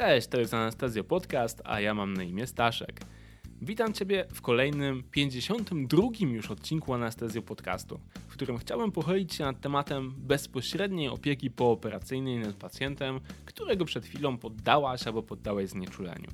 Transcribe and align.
Cześć, 0.00 0.26
to 0.28 0.40
jest 0.40 0.54
Anastazjo 0.54 1.04
Podcast, 1.04 1.62
a 1.64 1.80
ja 1.80 1.94
mam 1.94 2.14
na 2.14 2.22
imię 2.22 2.46
Staszek. 2.46 3.00
Witam 3.62 3.92
Ciebie 3.92 4.26
w 4.34 4.40
kolejnym 4.42 5.02
52 5.10 6.02
już 6.20 6.50
odcinku 6.50 6.94
Anastazjo 6.94 7.42
Podcastu, 7.42 8.00
w 8.28 8.32
którym 8.32 8.58
chciałbym 8.58 8.92
pochylić 8.92 9.34
się 9.34 9.44
nad 9.44 9.60
tematem 9.60 10.14
bezpośredniej 10.16 11.08
opieki 11.08 11.50
pooperacyjnej 11.50 12.38
nad 12.38 12.54
pacjentem, 12.54 13.20
którego 13.44 13.84
przed 13.84 14.04
chwilą 14.04 14.38
poddałaś 14.38 15.06
albo 15.06 15.22
poddałeś 15.22 15.70
znieczuleniu. 15.70 16.28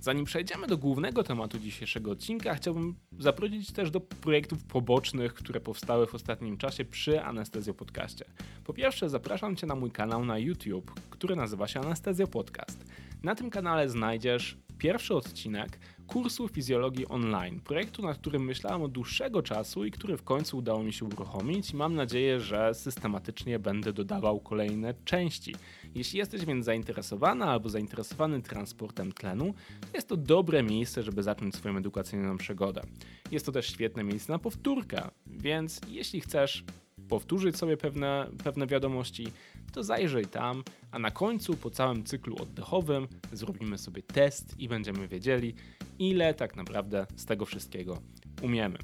Zanim 0.00 0.24
przejdziemy 0.24 0.66
do 0.66 0.78
głównego 0.78 1.22
tematu 1.22 1.58
dzisiejszego 1.58 2.10
odcinka, 2.10 2.54
chciałbym 2.54 2.94
zaprosić 3.18 3.72
też 3.72 3.90
do 3.90 4.00
projektów 4.00 4.64
pobocznych, 4.64 5.34
które 5.34 5.60
powstały 5.60 6.06
w 6.06 6.14
ostatnim 6.14 6.56
czasie 6.56 6.84
przy 6.84 7.22
Anestezjo 7.22 7.74
Podcaście. 7.74 8.24
Po 8.64 8.72
pierwsze, 8.72 9.08
zapraszam 9.08 9.56
Cię 9.56 9.66
na 9.66 9.74
mój 9.74 9.90
kanał 9.90 10.24
na 10.24 10.38
YouTube, 10.38 11.00
który 11.10 11.36
nazywa 11.36 11.68
się 11.68 11.80
Anestezjo 11.80 12.26
Podcast. 12.26 12.79
Na 13.22 13.34
tym 13.34 13.50
kanale 13.50 13.88
znajdziesz 13.88 14.56
pierwszy 14.78 15.14
odcinek 15.14 15.78
kursu 16.06 16.48
fizjologii 16.48 17.08
online, 17.08 17.60
projektu, 17.60 18.02
nad 18.02 18.18
którym 18.18 18.44
myślałem 18.44 18.82
od 18.82 18.92
dłuższego 18.92 19.42
czasu 19.42 19.84
i 19.84 19.90
który 19.90 20.16
w 20.16 20.22
końcu 20.22 20.58
udało 20.58 20.82
mi 20.82 20.92
się 20.92 21.04
uruchomić 21.04 21.70
i 21.70 21.76
mam 21.76 21.94
nadzieję, 21.94 22.40
że 22.40 22.74
systematycznie 22.74 23.58
będę 23.58 23.92
dodawał 23.92 24.40
kolejne 24.40 24.94
części. 25.04 25.54
Jeśli 25.94 26.18
jesteś 26.18 26.44
więc 26.44 26.64
zainteresowana 26.64 27.46
albo 27.46 27.68
zainteresowany 27.68 28.42
transportem 28.42 29.12
tlenu, 29.12 29.54
to 29.80 29.88
jest 29.94 30.08
to 30.08 30.16
dobre 30.16 30.62
miejsce, 30.62 31.02
żeby 31.02 31.22
zacząć 31.22 31.54
swoją 31.54 31.76
edukacyjną 31.76 32.36
przygodę. 32.36 32.82
Jest 33.30 33.46
to 33.46 33.52
też 33.52 33.66
świetne 33.66 34.04
miejsce 34.04 34.32
na 34.32 34.38
powtórkę, 34.38 35.08
więc 35.26 35.80
jeśli 35.88 36.20
chcesz 36.20 36.64
powtórzyć 37.10 37.56
sobie 37.56 37.76
pewne, 37.76 38.26
pewne 38.44 38.66
wiadomości, 38.66 39.26
to 39.72 39.82
zajrzyj 39.82 40.26
tam, 40.26 40.64
a 40.90 40.98
na 40.98 41.10
końcu 41.10 41.56
po 41.56 41.70
całym 41.70 42.04
cyklu 42.04 42.36
oddechowym 42.42 43.08
zrobimy 43.32 43.78
sobie 43.78 44.02
test 44.02 44.60
i 44.60 44.68
będziemy 44.68 45.08
wiedzieli, 45.08 45.54
ile 45.98 46.34
tak 46.34 46.56
naprawdę 46.56 47.06
z 47.16 47.24
tego 47.24 47.44
wszystkiego 47.46 47.98
umiemy. 48.42 48.78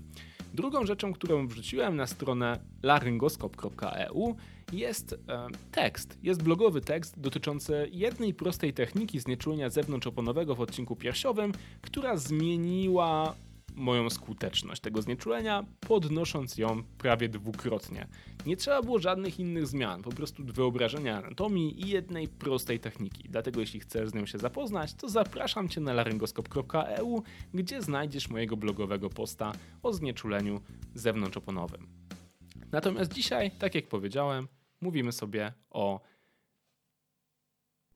Drugą 0.55 0.87
rzeczą, 0.87 1.13
którą 1.13 1.49
wrzuciłem 1.49 1.97
na 1.97 2.07
stronę 2.07 2.59
laryngoskop.eu 2.83 4.37
jest 4.73 5.13
e, 5.13 5.47
tekst. 5.73 6.19
Jest 6.23 6.43
blogowy 6.43 6.81
tekst 6.81 7.21
dotyczący 7.21 7.89
jednej 7.93 8.35
prostej 8.35 8.73
techniki 8.73 9.21
znieczulenia 9.21 9.71
zewnątrzoponowego 9.71 10.55
w 10.55 10.61
odcinku 10.61 10.97
piersiowym, 10.97 11.53
która 11.83 12.17
zmieniła 12.17 13.35
moją 13.77 14.11
skuteczność 14.11 14.81
tego 14.81 15.03
znieczulenia, 15.03 15.65
podnosząc 15.81 16.59
ją 16.59 16.83
prawie 16.99 17.29
dwukrotnie. 17.29 18.09
Nie 18.47 18.57
trzeba 18.57 18.83
było 18.83 18.99
żadnych 18.99 19.41
innych 19.41 19.67
zmian, 19.67 20.03
po 20.03 20.11
prostu 20.11 20.45
wyobrażenia 20.45 21.19
anatomii 21.19 21.83
i 21.83 21.89
jednej 21.89 22.29
prostej 22.29 22.81
techniki. 22.81 23.29
Dlatego 23.29 23.61
jeśli 23.61 23.81
chcesz 23.81 24.09
z 24.09 24.15
nią 24.15 24.27
się 24.27 24.39
zapoznać, 24.39 24.95
to 24.95 25.09
zapraszam 25.09 25.69
Cię 25.69 25.81
na 25.81 25.93
laryngoskop.eu, 25.93 27.23
gdzie 27.55 27.83
znajdziesz 27.83 28.29
mojego 28.29 28.57
blogowego 28.57 29.11
posta 29.11 29.53
o 29.83 29.93
znieczuleniu 29.93 30.61
zewnątrzoponowym. 30.95 31.87
Natomiast 32.73 33.13
dzisiaj, 33.13 33.51
tak 33.51 33.75
jak 33.75 33.89
powiedziałem, 33.89 34.49
mówimy 34.81 35.13
sobie 35.13 35.53
o 35.71 36.01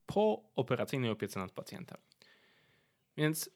pooperacyjnej 0.07 1.11
opiece 1.11 1.41
nad 1.41 1.51
pacjentem. 1.51 1.99
Więc 3.17 3.51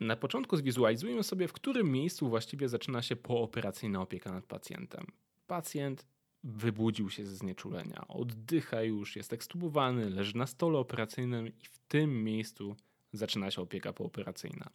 na 0.00 0.16
początku 0.16 0.56
zwizualizujmy 0.56 1.22
sobie, 1.22 1.48
w 1.48 1.52
którym 1.52 1.92
miejscu 1.92 2.28
właściwie 2.28 2.68
zaczyna 2.68 3.02
się 3.02 3.16
pooperacyjna 3.16 4.00
opieka 4.00 4.32
nad 4.32 4.46
pacjentem. 4.46 5.06
Pacjent 5.46 6.06
wybudził 6.44 7.10
się 7.10 7.26
ze 7.26 7.36
znieczulenia, 7.36 8.04
oddycha 8.08 8.82
już, 8.82 9.16
jest 9.16 9.32
ekstubowany, 9.32 10.10
leży 10.10 10.36
na 10.36 10.46
stole 10.46 10.78
operacyjnym 10.78 11.48
i 11.48 11.66
w 11.70 11.78
tym 11.78 12.24
miejscu 12.24 12.76
zaczyna 13.12 13.50
się 13.50 13.62
opieka 13.62 13.92
pooperacyjna. 13.92 14.70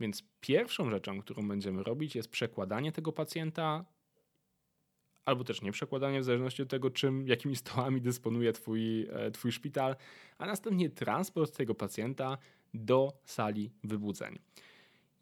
Więc 0.00 0.22
pierwszą 0.40 0.90
rzeczą, 0.90 1.20
którą 1.20 1.48
będziemy 1.48 1.82
robić, 1.82 2.16
jest 2.16 2.30
przekładanie 2.30 2.92
tego 2.92 3.12
pacjenta, 3.12 3.84
albo 5.24 5.44
też 5.44 5.62
nie 5.62 5.72
przekładanie, 5.72 6.20
w 6.20 6.24
zależności 6.24 6.62
od 6.62 6.68
tego, 6.68 6.90
czym, 6.90 7.28
jakimi 7.28 7.56
stołami 7.56 8.00
dysponuje 8.00 8.52
twój, 8.52 9.02
e, 9.10 9.30
twój 9.30 9.52
szpital, 9.52 9.96
a 10.38 10.46
następnie 10.46 10.90
transport 10.90 11.56
tego 11.56 11.74
pacjenta 11.74 12.38
do 12.74 13.12
sali 13.24 13.72
wybudzeń. 13.84 14.38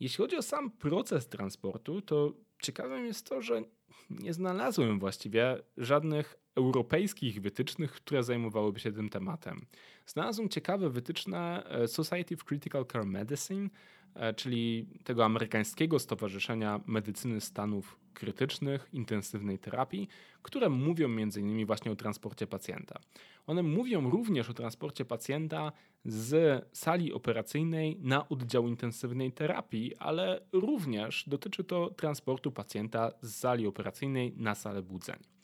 Jeśli 0.00 0.16
chodzi 0.16 0.36
o 0.36 0.42
sam 0.42 0.70
proces 0.70 1.28
transportu, 1.28 2.02
to 2.02 2.32
ciekawym 2.62 3.06
jest 3.06 3.28
to, 3.28 3.42
że 3.42 3.62
nie 4.10 4.32
znalazłem 4.32 4.98
właściwie 4.98 5.62
żadnych 5.76 6.36
europejskich 6.54 7.40
wytycznych, 7.40 7.92
które 7.92 8.22
zajmowałyby 8.22 8.80
się 8.80 8.92
tym 8.92 9.08
tematem. 9.08 9.66
Znalazłem 10.06 10.48
ciekawe 10.48 10.90
wytyczne 10.90 11.64
e, 11.64 11.88
Society 11.88 12.34
of 12.34 12.44
Critical 12.44 12.86
Care 12.86 13.06
Medicine, 13.06 13.68
czyli 14.36 14.86
tego 15.04 15.24
amerykańskiego 15.24 15.98
stowarzyszenia 15.98 16.80
medycyny 16.86 17.40
stanów 17.40 17.98
krytycznych, 18.14 18.88
intensywnej 18.92 19.58
terapii, 19.58 20.08
które 20.42 20.68
mówią 20.68 21.06
m.in. 21.06 21.66
właśnie 21.66 21.92
o 21.92 21.96
transporcie 21.96 22.46
pacjenta. 22.46 23.00
One 23.46 23.62
mówią 23.62 24.10
również 24.10 24.50
o 24.50 24.54
transporcie 24.54 25.04
pacjenta 25.04 25.72
z 26.04 26.64
sali 26.72 27.12
operacyjnej 27.12 27.96
na 28.00 28.28
oddział 28.28 28.68
intensywnej 28.68 29.32
terapii, 29.32 29.96
ale 29.96 30.40
również 30.52 31.24
dotyczy 31.26 31.64
to 31.64 31.90
transportu 31.90 32.52
pacjenta 32.52 33.12
z 33.22 33.34
sali 33.34 33.66
operacyjnej 33.66 34.32
na 34.36 34.54
salę 34.54 34.82
budzeń. 34.82 35.35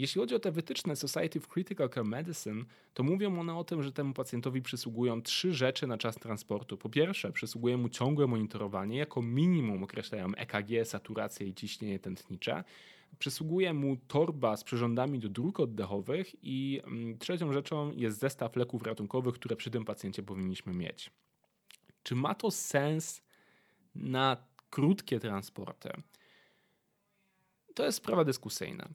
Jeśli 0.00 0.20
chodzi 0.20 0.34
o 0.34 0.38
te 0.38 0.52
wytyczne 0.52 0.96
Society 0.96 1.38
of 1.38 1.48
Critical 1.48 1.90
Care 1.90 2.04
Medicine, 2.04 2.64
to 2.94 3.02
mówią 3.02 3.40
one 3.40 3.56
o 3.56 3.64
tym, 3.64 3.82
że 3.82 3.92
temu 3.92 4.14
pacjentowi 4.14 4.62
przysługują 4.62 5.22
trzy 5.22 5.54
rzeczy 5.54 5.86
na 5.86 5.98
czas 5.98 6.16
transportu. 6.16 6.76
Po 6.76 6.88
pierwsze, 6.88 7.32
przysługuje 7.32 7.76
mu 7.76 7.88
ciągłe 7.88 8.26
monitorowanie, 8.26 8.98
jako 8.98 9.22
minimum 9.22 9.82
określają 9.82 10.34
EKG, 10.34 10.84
saturację 10.84 11.46
i 11.46 11.54
ciśnienie 11.54 11.98
tętnicze. 11.98 12.64
Przysługuje 13.18 13.72
mu 13.72 13.96
torba 13.96 14.56
z 14.56 14.64
przyrządami 14.64 15.18
do 15.18 15.28
dróg 15.28 15.60
oddechowych 15.60 16.34
i 16.42 16.80
mm, 16.84 17.18
trzecią 17.18 17.52
rzeczą 17.52 17.92
jest 17.92 18.18
zestaw 18.18 18.56
leków 18.56 18.82
ratunkowych, 18.82 19.34
które 19.34 19.56
przy 19.56 19.70
tym 19.70 19.84
pacjencie 19.84 20.22
powinniśmy 20.22 20.74
mieć. 20.74 21.10
Czy 22.02 22.14
ma 22.14 22.34
to 22.34 22.50
sens 22.50 23.22
na 23.94 24.36
krótkie 24.70 25.20
transporty? 25.20 25.90
To 27.74 27.84
jest 27.84 27.98
sprawa 27.98 28.24
dyskusyjna. 28.24 28.88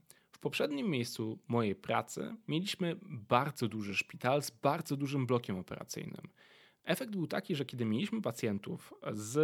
Poprzednim 0.46 0.90
miejscu 0.90 1.40
mojej 1.48 1.76
pracy 1.76 2.36
mieliśmy 2.48 2.96
bardzo 3.02 3.68
duży 3.68 3.96
szpital 3.96 4.44
z 4.44 4.50
bardzo 4.52 4.98
dużym 4.98 5.26
blokiem 5.26 5.58
operacyjnym. 5.58 6.28
Efekt 6.84 7.12
był 7.12 7.28
taki, 7.28 7.56
że 7.56 7.66
kiedy 7.66 7.86
mieliśmy 7.86 8.22
pacjentów 8.22 8.94
z 9.14 9.38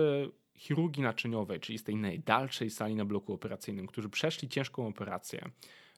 chirurgii 0.57 1.03
naczyniowej, 1.03 1.59
czyli 1.59 1.77
z 1.77 1.83
tej 1.83 1.95
najdalszej 1.95 2.69
sali 2.69 2.95
na 2.95 3.05
bloku 3.05 3.33
operacyjnym, 3.33 3.87
którzy 3.87 4.09
przeszli 4.09 4.49
ciężką 4.49 4.87
operację 4.87 5.49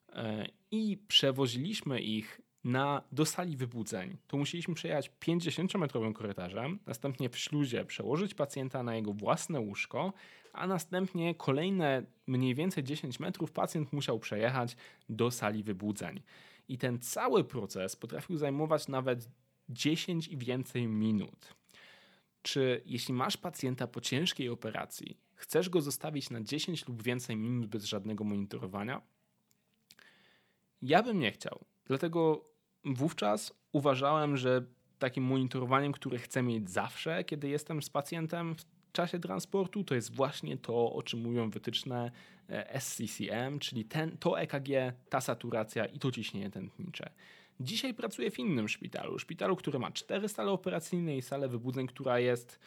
e, 0.09 0.47
i 0.71 0.97
przewoziliśmy 1.07 2.01
ich 2.01 2.41
na, 2.63 3.01
do 3.11 3.25
sali 3.25 3.57
wybudzeń, 3.57 4.17
to 4.27 4.37
musieliśmy 4.37 4.73
przejechać 4.73 5.11
50-metrowym 5.21 6.13
korytarzem, 6.13 6.79
następnie 6.85 7.29
w 7.29 7.37
śluzie 7.37 7.85
przełożyć 7.85 8.33
pacjenta 8.33 8.83
na 8.83 8.95
jego 8.95 9.13
własne 9.13 9.59
łóżko, 9.59 10.13
a 10.53 10.67
następnie 10.67 11.35
kolejne 11.35 12.03
mniej 12.27 12.55
więcej 12.55 12.83
10 12.83 13.19
metrów 13.19 13.51
pacjent 13.51 13.93
musiał 13.93 14.19
przejechać 14.19 14.75
do 15.09 15.31
sali 15.31 15.63
wybudzeń. 15.63 16.21
I 16.67 16.77
ten 16.77 16.99
cały 16.99 17.43
proces 17.43 17.95
potrafił 17.95 18.37
zajmować 18.37 18.87
nawet 18.87 19.29
10 19.69 20.27
i 20.27 20.37
więcej 20.37 20.87
minut. 20.87 21.55
Czy 22.41 22.81
jeśli 22.85 23.13
masz 23.13 23.37
pacjenta 23.37 23.87
po 23.87 24.01
ciężkiej 24.01 24.49
operacji, 24.49 25.17
chcesz 25.35 25.69
go 25.69 25.81
zostawić 25.81 26.29
na 26.29 26.41
10 26.41 26.87
lub 26.87 27.03
więcej 27.03 27.35
minut 27.35 27.65
bez 27.65 27.83
żadnego 27.83 28.23
monitorowania? 28.23 29.01
Ja 30.81 31.03
bym 31.03 31.19
nie 31.19 31.31
chciał. 31.31 31.65
Dlatego 31.85 32.45
wówczas 32.85 33.53
uważałem, 33.71 34.37
że 34.37 34.65
takim 34.99 35.23
monitorowaniem, 35.23 35.91
które 35.91 36.17
chcę 36.17 36.43
mieć 36.43 36.69
zawsze, 36.69 37.23
kiedy 37.23 37.47
jestem 37.47 37.81
z 37.81 37.89
pacjentem 37.89 38.55
czasie 38.93 39.19
transportu, 39.19 39.83
to 39.83 39.95
jest 39.95 40.15
właśnie 40.15 40.57
to, 40.57 40.93
o 40.93 41.03
czym 41.03 41.19
mówią 41.19 41.49
wytyczne 41.49 42.11
e, 42.49 42.81
SCCM, 42.81 43.59
czyli 43.59 43.85
ten, 43.85 44.17
to 44.17 44.39
EKG, 44.39 44.69
ta 45.09 45.21
saturacja 45.21 45.85
i 45.85 45.99
to 45.99 46.11
ciśnienie 46.11 46.49
tętnicze. 46.49 47.09
Dzisiaj 47.59 47.93
pracuję 47.93 48.31
w 48.31 48.39
innym 48.39 48.69
szpitalu, 48.69 49.19
szpitalu, 49.19 49.55
który 49.55 49.79
ma 49.79 49.91
cztery 49.91 50.29
sale 50.29 50.51
operacyjne 50.51 51.17
i 51.17 51.21
salę 51.21 51.47
wybudzeń, 51.47 51.87
która 51.87 52.19
jest 52.19 52.59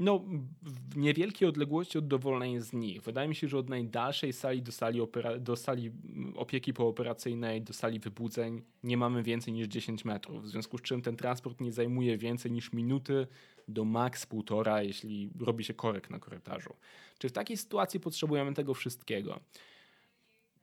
no, 0.00 0.24
w 0.62 0.96
niewielkiej 0.96 1.48
odległości 1.48 1.98
od 1.98 2.08
dowolnej 2.08 2.60
z 2.60 2.72
nich. 2.72 3.02
Wydaje 3.02 3.28
mi 3.28 3.34
się, 3.34 3.48
że 3.48 3.58
od 3.58 3.68
najdalszej 3.68 4.32
sali 4.32 4.62
do 4.62 4.72
sali, 4.72 5.00
do 5.40 5.56
sali 5.56 5.90
opieki 6.34 6.72
pooperacyjnej, 6.72 7.62
do 7.62 7.72
sali 7.72 8.00
wybudzeń 8.00 8.62
nie 8.84 8.96
mamy 8.96 9.22
więcej 9.22 9.54
niż 9.54 9.68
10 9.68 10.04
metrów, 10.04 10.42
w 10.42 10.48
związku 10.48 10.78
z 10.78 10.82
czym 10.82 11.02
ten 11.02 11.16
transport 11.16 11.60
nie 11.60 11.72
zajmuje 11.72 12.18
więcej 12.18 12.52
niż 12.52 12.72
minuty 12.72 13.26
do 13.70 13.84
maks 13.84 14.26
półtora, 14.26 14.82
jeśli 14.82 15.30
robi 15.40 15.64
się 15.64 15.74
korek 15.74 16.10
na 16.10 16.18
korytarzu. 16.18 16.76
Czy 17.18 17.28
w 17.28 17.32
takiej 17.32 17.56
sytuacji 17.56 18.00
potrzebujemy 18.00 18.54
tego 18.54 18.74
wszystkiego? 18.74 19.40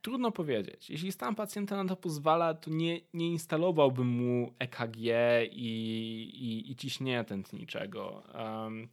Trudno 0.02 0.32
powiedzieć. 0.32 0.90
Jeśli 0.90 1.12
stan 1.12 1.36
pacjenta 1.36 1.84
na 1.84 1.90
to 1.90 1.96
pozwala, 1.96 2.54
to 2.54 2.72
nie, 2.72 3.02
nie 3.14 3.28
instalowałbym 3.28 4.08
mu 4.08 4.54
EKG 4.60 4.98
i, 5.52 5.70
i, 6.34 6.72
i 6.72 6.76
ciśnienia 6.76 7.24
tętniczego. 7.24 8.24
Um, 8.34 8.88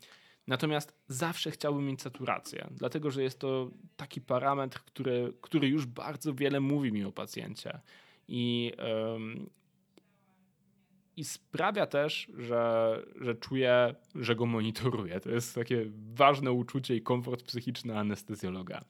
natomiast 0.47 0.95
zawsze 1.09 1.51
chciałbym 1.51 1.87
mieć 1.87 2.03
saturację, 2.03 2.69
dlatego 2.71 3.11
że 3.11 3.23
jest 3.23 3.39
to 3.39 3.71
taki 3.97 4.21
parametr, 4.21 4.81
który, 4.81 5.33
który 5.41 5.69
już 5.69 5.87
bardzo 5.87 6.35
wiele 6.35 6.61
mówi 6.61 6.93
mi 6.93 7.05
o 7.05 7.13
pacjencie. 7.13 7.81
I, 8.29 8.73
um, 8.79 9.51
i 11.17 11.25
sprawia 11.25 11.87
też, 11.87 12.29
że, 12.37 13.03
że 13.21 13.35
czuję, 13.35 13.95
że 14.15 14.37
go 14.37 14.47
monitoruję. 14.47 15.21
To 15.21 15.31
jest 15.31 15.55
takie 15.55 15.87
ważne 16.15 16.53
uczucie 16.53 16.97
i 16.97 17.03
komfort 17.03 17.43
psychiczny 17.43 17.99
anestezjologa. 17.99 18.81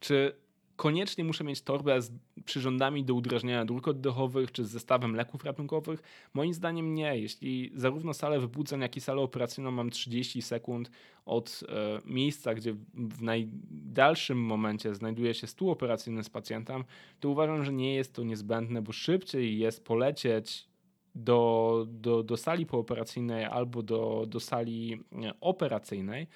Czy 0.00 0.32
koniecznie 0.76 1.24
muszę 1.24 1.44
mieć 1.44 1.62
torbę 1.62 2.02
z 2.02 2.12
przyrządami 2.44 3.04
do 3.04 3.14
udrażniania 3.14 3.64
dróg 3.64 3.88
oddechowych 3.88 4.52
czy 4.52 4.64
z 4.64 4.70
zestawem 4.70 5.16
leków 5.16 5.44
ratunkowych? 5.44 6.02
Moim 6.34 6.54
zdaniem 6.54 6.94
nie. 6.94 7.18
Jeśli 7.18 7.72
zarówno 7.74 8.14
salę 8.14 8.40
wybudzeń, 8.40 8.80
jak 8.80 8.96
i 8.96 9.00
salę 9.00 9.20
operacyjną 9.22 9.70
mam 9.70 9.90
30 9.90 10.42
sekund 10.42 10.90
od 11.26 11.60
e, 11.68 12.00
miejsca, 12.04 12.54
gdzie 12.54 12.74
w 12.94 13.22
najdalszym 13.22 14.38
momencie 14.38 14.94
znajduje 14.94 15.34
się 15.34 15.46
stół 15.46 15.70
operacyjny 15.70 16.24
z 16.24 16.30
pacjentem, 16.30 16.84
to 17.20 17.28
uważam, 17.28 17.64
że 17.64 17.72
nie 17.72 17.94
jest 17.94 18.14
to 18.14 18.22
niezbędne, 18.22 18.82
bo 18.82 18.92
szybciej 18.92 19.58
jest 19.58 19.84
polecieć 19.84 20.69
do, 21.14 21.86
do, 21.88 22.22
do 22.22 22.36
sali 22.36 22.66
pooperacyjnej 22.66 23.44
albo 23.44 23.82
do, 23.82 24.24
do 24.28 24.40
sali 24.40 25.04
e, 25.12 25.32
operacyjnej, 25.40 26.26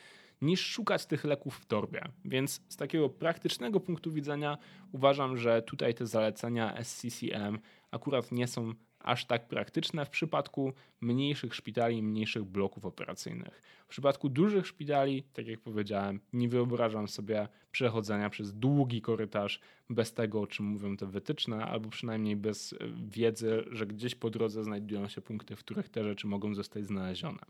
niż 0.43 0.67
szukać 0.67 1.06
tych 1.06 1.25
leków 1.25 1.56
w 1.56 1.67
torbie. 1.67 2.03
Więc 2.25 2.61
z 2.69 2.76
takiego 2.76 3.09
praktycznego 3.09 3.81
punktu 3.81 4.12
widzenia 4.12 4.59
uważam, 4.93 5.37
że 5.37 5.62
tutaj 5.62 5.94
te 5.94 6.06
zalecenia 6.06 6.85
SCCM 6.85 7.59
akurat 7.91 8.32
nie 8.32 8.47
są 8.47 8.73
aż 9.05 9.27
tak 9.27 9.49
praktyczne 9.49 10.06
w 10.06 10.11
przypadku 10.11 10.73
mniejszych 11.01 11.55
szpitali, 11.55 12.03
mniejszych 12.03 12.45
bloków 12.45 12.85
operacyjnych. 12.87 13.62
W 13.87 13.89
przypadku 13.89 14.29
dużych 14.29 14.67
szpitali, 14.67 15.23
tak 15.23 15.47
jak 15.47 15.61
powiedziałem, 15.61 16.21
nie 16.33 16.49
wyobrażam 16.49 17.09
sobie 17.09 17.49
przechodzenia 17.73 18.31
przez 18.31 18.55
długi 18.55 19.01
korytarz 19.01 19.61
bez 19.91 20.12
tego, 20.12 20.41
o 20.41 20.47
czym 20.47 20.67
mówią 20.67 20.97
te 20.97 21.06
wytyczne, 21.06 21.65
albo 21.65 21.89
przynajmniej 21.89 22.37
bez 22.37 22.73
e, 22.73 22.77
wiedzy, 23.09 23.65
że 23.71 23.87
gdzieś 23.87 24.15
po 24.15 24.31
drodze 24.31 24.65
znajdują 24.65 25.09
się 25.09 25.21
punkty, 25.21 25.57
w 25.57 25.59
których 25.59 25.89
te 25.89 26.05
rzeczy 26.05 26.27
mogą 26.27 26.55
zostać 26.55 26.87
znalezione. 26.87 27.41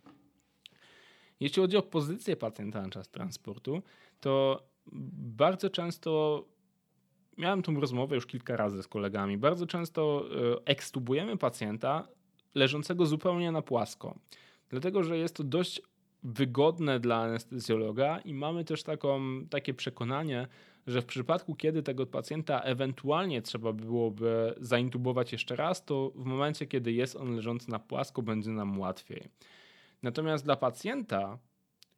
Jeśli 1.40 1.62
chodzi 1.62 1.76
o 1.76 1.82
pozycję 1.82 2.36
pacjenta 2.36 2.82
na 2.82 2.90
czas 2.90 3.08
transportu, 3.08 3.82
to 4.20 4.62
bardzo 5.36 5.70
często 5.70 6.44
miałem 7.38 7.62
tą 7.62 7.80
rozmowę 7.80 8.14
już 8.14 8.26
kilka 8.26 8.56
razy 8.56 8.82
z 8.82 8.88
kolegami. 8.88 9.38
Bardzo 9.38 9.66
często 9.66 10.24
e, 10.24 10.66
ekstubujemy 10.66 11.36
pacjenta 11.36 12.08
leżącego 12.54 13.06
zupełnie 13.06 13.52
na 13.52 13.62
płasko, 13.62 14.14
dlatego 14.68 15.02
że 15.02 15.18
jest 15.18 15.36
to 15.36 15.44
dość 15.44 15.82
wygodne 16.22 17.00
dla 17.00 17.16
anestezjologa 17.16 18.18
i 18.18 18.34
mamy 18.34 18.64
też 18.64 18.82
taką, 18.82 19.20
takie 19.50 19.74
przekonanie, 19.74 20.48
że 20.86 21.02
w 21.02 21.06
przypadku, 21.06 21.54
kiedy 21.54 21.82
tego 21.82 22.06
pacjenta 22.06 22.60
ewentualnie 22.60 23.42
trzeba 23.42 23.72
byłoby 23.72 24.54
zaintubować 24.60 25.32
jeszcze 25.32 25.56
raz, 25.56 25.84
to 25.84 26.12
w 26.14 26.24
momencie, 26.24 26.66
kiedy 26.66 26.92
jest 26.92 27.16
on 27.16 27.36
leżący 27.36 27.70
na 27.70 27.78
płasko, 27.78 28.22
będzie 28.22 28.50
nam 28.50 28.78
łatwiej. 28.78 29.28
Natomiast 30.02 30.44
dla 30.44 30.56
pacjenta 30.56 31.38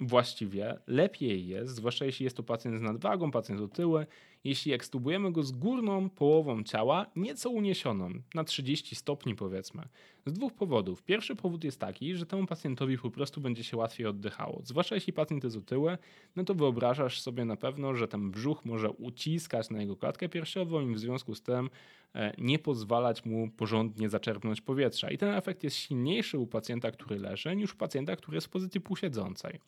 właściwie 0.00 0.78
lepiej 0.86 1.46
jest, 1.46 1.74
zwłaszcza 1.74 2.04
jeśli 2.04 2.24
jest 2.24 2.36
to 2.36 2.42
pacjent 2.42 2.78
z 2.78 2.82
nadwagą, 2.82 3.30
pacjent 3.30 3.60
otyły, 3.60 4.06
jeśli 4.48 4.72
ekstubujemy 4.72 5.32
go 5.32 5.42
z 5.42 5.52
górną 5.52 6.10
połową 6.10 6.62
ciała, 6.62 7.06
nieco 7.16 7.50
uniesioną, 7.50 8.10
na 8.34 8.44
30 8.44 8.96
stopni 8.96 9.34
powiedzmy. 9.34 9.88
Z 10.26 10.32
dwóch 10.32 10.54
powodów. 10.54 11.02
Pierwszy 11.02 11.36
powód 11.36 11.64
jest 11.64 11.80
taki, 11.80 12.14
że 12.14 12.26
temu 12.26 12.46
pacjentowi 12.46 12.98
po 12.98 13.10
prostu 13.10 13.40
będzie 13.40 13.64
się 13.64 13.76
łatwiej 13.76 14.06
oddychało. 14.06 14.60
Zwłaszcza 14.64 14.94
jeśli 14.94 15.12
pacjent 15.12 15.44
jest 15.44 15.56
otyły, 15.56 15.98
no 16.36 16.44
to 16.44 16.54
wyobrażasz 16.54 17.20
sobie 17.20 17.44
na 17.44 17.56
pewno, 17.56 17.94
że 17.94 18.08
ten 18.08 18.30
brzuch 18.30 18.64
może 18.64 18.90
uciskać 18.90 19.70
na 19.70 19.80
jego 19.80 19.96
klatkę 19.96 20.28
piersiową 20.28 20.88
i 20.88 20.94
w 20.94 20.98
związku 20.98 21.34
z 21.34 21.42
tym 21.42 21.70
e, 22.14 22.32
nie 22.38 22.58
pozwalać 22.58 23.24
mu 23.24 23.50
porządnie 23.50 24.08
zaczerpnąć 24.08 24.60
powietrza. 24.60 25.10
I 25.10 25.18
ten 25.18 25.34
efekt 25.34 25.64
jest 25.64 25.76
silniejszy 25.76 26.38
u 26.38 26.46
pacjenta, 26.46 26.90
który 26.90 27.18
leży, 27.18 27.56
niż 27.56 27.74
u 27.74 27.76
pacjenta, 27.76 28.16
który 28.16 28.36
jest 28.36 28.46
w 28.46 28.50
pozycji 28.50 28.80
półsiedzącej. 28.80 29.60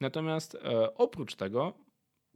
Natomiast 0.00 0.54
e, 0.54 0.94
oprócz 0.94 1.34
tego 1.34 1.74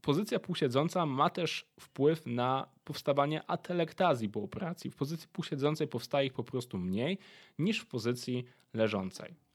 pozycja 0.09 0.41
półsiedząca 0.41 1.07
ma 1.07 1.31
też 1.31 1.67
wpływ 1.81 2.27
na 2.27 2.69
powstawanie 2.85 3.51
atelektazji 3.51 4.29
po 4.29 4.43
operacji. 4.43 4.91
W 4.91 4.97
pozycji 4.97 5.29
półsiedzącej 5.33 5.89
powstaje 5.89 6.27
ich 6.27 6.33
po 6.33 6.45
prostu 6.45 6.79
mniej 6.79 7.19
niż 7.59 7.81
w 7.81 7.87
pozycji 7.87 8.45
leżącej. 8.75 9.48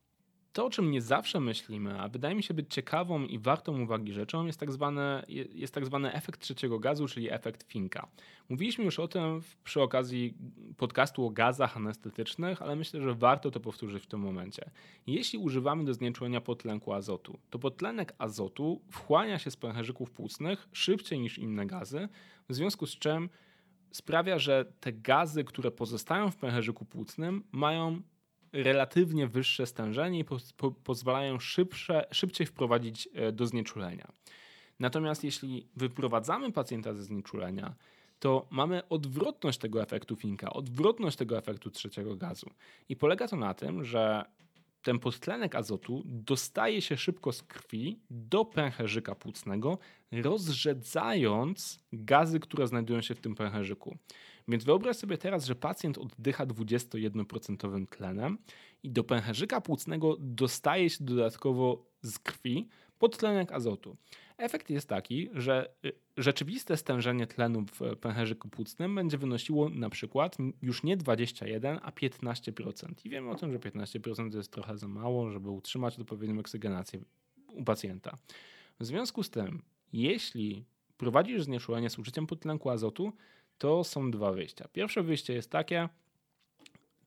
To, 0.53 0.65
o 0.65 0.69
czym 0.69 0.91
nie 0.91 1.01
zawsze 1.01 1.39
myślimy, 1.39 1.99
a 1.99 2.09
wydaje 2.09 2.35
mi 2.35 2.43
się 2.43 2.53
być 2.53 2.73
ciekawą 2.73 3.25
i 3.25 3.39
wartą 3.39 3.81
uwagi 3.81 4.13
rzeczą, 4.13 4.45
jest 4.45 4.59
tak, 4.59 4.71
zwany, 4.71 5.23
jest 5.53 5.73
tak 5.73 5.85
zwany 5.85 6.13
efekt 6.13 6.41
trzeciego 6.41 6.79
gazu, 6.79 7.07
czyli 7.07 7.31
efekt 7.31 7.63
Finka. 7.63 8.07
Mówiliśmy 8.49 8.85
już 8.85 8.99
o 8.99 9.07
tym 9.07 9.41
przy 9.63 9.81
okazji 9.81 10.33
podcastu 10.77 11.25
o 11.25 11.29
gazach 11.29 11.77
anestetycznych, 11.77 12.61
ale 12.61 12.75
myślę, 12.75 13.01
że 13.01 13.13
warto 13.13 13.51
to 13.51 13.59
powtórzyć 13.59 14.03
w 14.03 14.07
tym 14.07 14.19
momencie. 14.19 14.71
Jeśli 15.07 15.39
używamy 15.39 15.85
do 15.85 15.93
znieczulenia 15.93 16.41
podtlenku 16.41 16.93
azotu, 16.93 17.39
to 17.49 17.59
podtlenek 17.59 18.13
azotu 18.17 18.81
wchłania 18.91 19.39
się 19.39 19.51
z 19.51 19.55
pęcherzyków 19.55 20.11
płucnych 20.11 20.69
szybciej 20.73 21.19
niż 21.19 21.37
inne 21.37 21.65
gazy, 21.65 22.09
w 22.49 22.53
związku 22.53 22.85
z 22.85 22.99
czym 22.99 23.29
sprawia, 23.91 24.39
że 24.39 24.65
te 24.79 24.93
gazy, 24.93 25.43
które 25.43 25.71
pozostają 25.71 26.31
w 26.31 26.35
pęcherzyku 26.35 26.85
płucnym, 26.85 27.43
mają 27.51 28.01
relatywnie 28.53 29.27
wyższe 29.27 29.65
stężenie 29.65 30.19
i 30.19 30.25
po, 30.25 30.37
po, 30.57 30.71
pozwalają 30.71 31.39
szybsze, 31.39 32.05
szybciej 32.11 32.47
wprowadzić 32.47 33.09
e, 33.13 33.31
do 33.31 33.47
znieczulenia. 33.47 34.11
Natomiast 34.79 35.23
jeśli 35.23 35.67
wyprowadzamy 35.75 36.51
pacjenta 36.51 36.93
ze 36.93 37.03
znieczulenia, 37.03 37.75
to 38.19 38.47
mamy 38.49 38.87
odwrotność 38.89 39.59
tego 39.59 39.81
efektu 39.81 40.15
Finka, 40.15 40.53
odwrotność 40.53 41.17
tego 41.17 41.37
efektu 41.37 41.69
trzeciego 41.69 42.15
gazu. 42.15 42.49
I 42.89 42.95
polega 42.95 43.27
to 43.27 43.35
na 43.35 43.53
tym, 43.53 43.85
że 43.85 44.25
ten 44.81 44.99
podtlenek 44.99 45.55
azotu 45.55 46.01
dostaje 46.05 46.81
się 46.81 46.97
szybko 46.97 47.31
z 47.31 47.43
krwi 47.43 47.99
do 48.09 48.45
pęcherzyka 48.45 49.15
płucnego, 49.15 49.77
rozrzedzając 50.11 51.79
gazy, 51.93 52.39
które 52.39 52.67
znajdują 52.67 53.01
się 53.01 53.15
w 53.15 53.21
tym 53.21 53.35
pęcherzyku. 53.35 53.97
Więc 54.47 54.63
wyobraź 54.63 54.97
sobie 54.97 55.17
teraz, 55.17 55.45
że 55.45 55.55
pacjent 55.55 55.97
oddycha 55.97 56.45
21% 56.45 57.87
tlenem 57.87 58.37
i 58.83 58.89
do 58.89 59.03
pęcherzyka 59.03 59.61
płucnego 59.61 60.17
dostaje 60.19 60.89
się 60.89 61.03
dodatkowo 61.03 61.85
z 62.01 62.19
krwi 62.19 62.69
podtlenek 62.99 63.51
azotu. 63.51 63.97
Efekt 64.37 64.69
jest 64.69 64.89
taki, 64.89 65.29
że 65.33 65.69
y, 65.85 65.91
rzeczywiste 66.17 66.77
stężenie 66.77 67.27
tlenu 67.27 67.65
w 67.65 67.95
pęcherzyku 67.97 68.49
płucnym 68.49 68.95
będzie 68.95 69.17
wynosiło 69.17 69.69
na 69.69 69.89
przykład 69.89 70.37
już 70.61 70.83
nie 70.83 70.97
21, 70.97 71.79
a 71.81 71.91
15%. 71.91 73.05
I 73.05 73.09
wiemy 73.09 73.29
o 73.29 73.35
tym, 73.35 73.51
że 73.51 73.59
15% 73.59 74.31
to 74.31 74.37
jest 74.37 74.51
trochę 74.51 74.77
za 74.77 74.87
mało, 74.87 75.29
żeby 75.29 75.49
utrzymać 75.49 75.99
odpowiednią 75.99 76.39
oksygenację 76.39 76.99
u 77.53 77.63
pacjenta. 77.63 78.17
W 78.79 78.85
związku 78.85 79.23
z 79.23 79.29
tym, 79.29 79.61
jeśli 79.93 80.65
prowadzisz 80.97 81.43
znieczulenie 81.43 81.89
z 81.89 81.99
użyciem 81.99 82.27
podtlenku 82.27 82.69
azotu, 82.69 83.13
to 83.57 83.83
są 83.83 84.11
dwa 84.11 84.31
wyjścia. 84.31 84.67
Pierwsze 84.67 85.03
wyjście 85.03 85.33
jest 85.33 85.51
takie, 85.51 85.89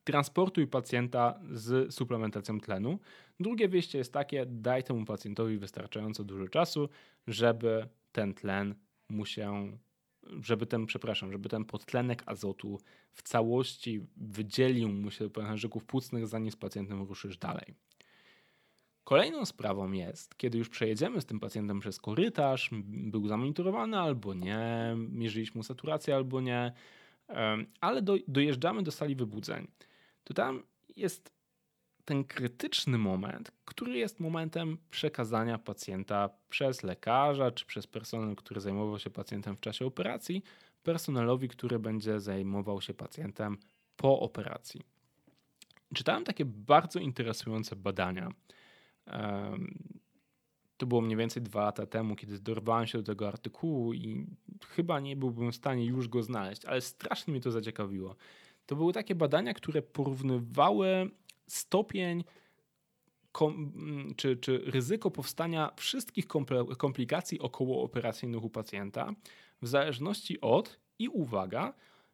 transportuj 0.03 0.67
pacjenta 0.67 1.39
z 1.51 1.93
suplementacją 1.93 2.59
tlenu. 2.59 2.99
Drugie 3.39 3.67
wyjście 3.67 3.97
jest 3.97 4.13
takie, 4.13 4.45
daj 4.45 4.83
temu 4.83 5.05
pacjentowi 5.05 5.57
wystarczająco 5.57 6.23
dużo 6.23 6.47
czasu, 6.47 6.89
żeby 7.27 7.87
ten 8.11 8.33
tlen 8.33 8.75
mu 9.09 9.25
się, 9.25 9.77
żeby 10.41 10.65
ten, 10.65 10.85
przepraszam, 10.85 11.31
żeby 11.31 11.49
ten 11.49 11.65
podtlenek 11.65 12.23
azotu 12.25 12.79
w 13.13 13.21
całości 13.21 14.01
wydzielił 14.17 14.89
mu 14.89 15.11
się 15.11 15.23
do 15.23 15.29
pęcherzyków 15.29 15.85
płucnych, 15.85 16.27
zanim 16.27 16.51
z 16.51 16.55
pacjentem 16.55 17.03
ruszysz 17.03 17.37
dalej. 17.37 17.75
Kolejną 19.07 19.45
sprawą 19.45 19.91
jest, 19.91 20.37
kiedy 20.37 20.57
już 20.57 20.69
przejedziemy 20.69 21.21
z 21.21 21.25
tym 21.25 21.39
pacjentem 21.39 21.79
przez 21.79 21.99
korytarz, 21.99 22.69
był 22.83 23.27
zamonitorowany 23.27 23.99
albo 23.99 24.33
nie, 24.33 24.95
mierzyliśmy 24.97 25.59
mu 25.59 25.63
saturację 25.63 26.15
albo 26.15 26.41
nie, 26.41 26.71
ale 27.81 28.01
do, 28.01 28.15
dojeżdżamy 28.27 28.83
do 28.83 28.91
sali 28.91 29.15
wybudzeń, 29.15 29.67
to 30.23 30.33
tam 30.33 30.63
jest 30.95 31.31
ten 32.05 32.23
krytyczny 32.23 32.97
moment, 32.97 33.51
który 33.65 33.97
jest 33.97 34.19
momentem 34.19 34.77
przekazania 34.89 35.57
pacjenta 35.57 36.29
przez 36.49 36.83
lekarza 36.83 37.51
czy 37.51 37.65
przez 37.65 37.87
personel, 37.87 38.35
który 38.35 38.61
zajmował 38.61 38.99
się 38.99 39.09
pacjentem 39.09 39.57
w 39.57 39.61
czasie 39.61 39.85
operacji, 39.85 40.43
personelowi, 40.83 41.47
który 41.47 41.79
będzie 41.79 42.19
zajmował 42.19 42.81
się 42.81 42.93
pacjentem 42.93 43.57
po 43.97 44.19
operacji. 44.19 44.81
Czytałem 45.95 46.23
takie 46.23 46.45
bardzo 46.45 46.99
interesujące 46.99 47.75
badania 47.75 48.31
to 50.77 50.85
było 50.85 51.01
mniej 51.01 51.17
więcej 51.17 51.43
dwa 51.43 51.61
lata 51.61 51.85
temu, 51.85 52.15
kiedy 52.15 52.39
dorwałem 52.39 52.87
się 52.87 52.97
do 52.97 53.03
tego 53.03 53.27
artykułu 53.27 53.93
i 53.93 54.25
chyba 54.67 54.99
nie 54.99 55.15
byłbym 55.15 55.51
w 55.51 55.55
stanie 55.55 55.85
już 55.85 56.07
go 56.07 56.23
znaleźć, 56.23 56.65
ale 56.65 56.81
strasznie 56.81 57.31
mnie 57.31 57.41
to 57.41 57.51
zaciekawiło. 57.51 58.15
To 58.65 58.75
były 58.75 58.93
takie 58.93 59.15
badania, 59.15 59.53
które 59.53 59.81
porównywały 59.81 61.09
stopień 61.47 62.23
czy, 64.15 64.37
czy 64.37 64.57
ryzyko 64.57 65.11
powstania 65.11 65.71
wszystkich 65.75 66.27
komplikacji 66.77 67.39
okołooperacyjnych 67.39 68.43
u 68.43 68.49
pacjenta 68.49 69.13
w 69.61 69.67
zależności 69.67 70.41
od, 70.41 70.79
i 70.99 71.09
uwaga, 71.09 71.73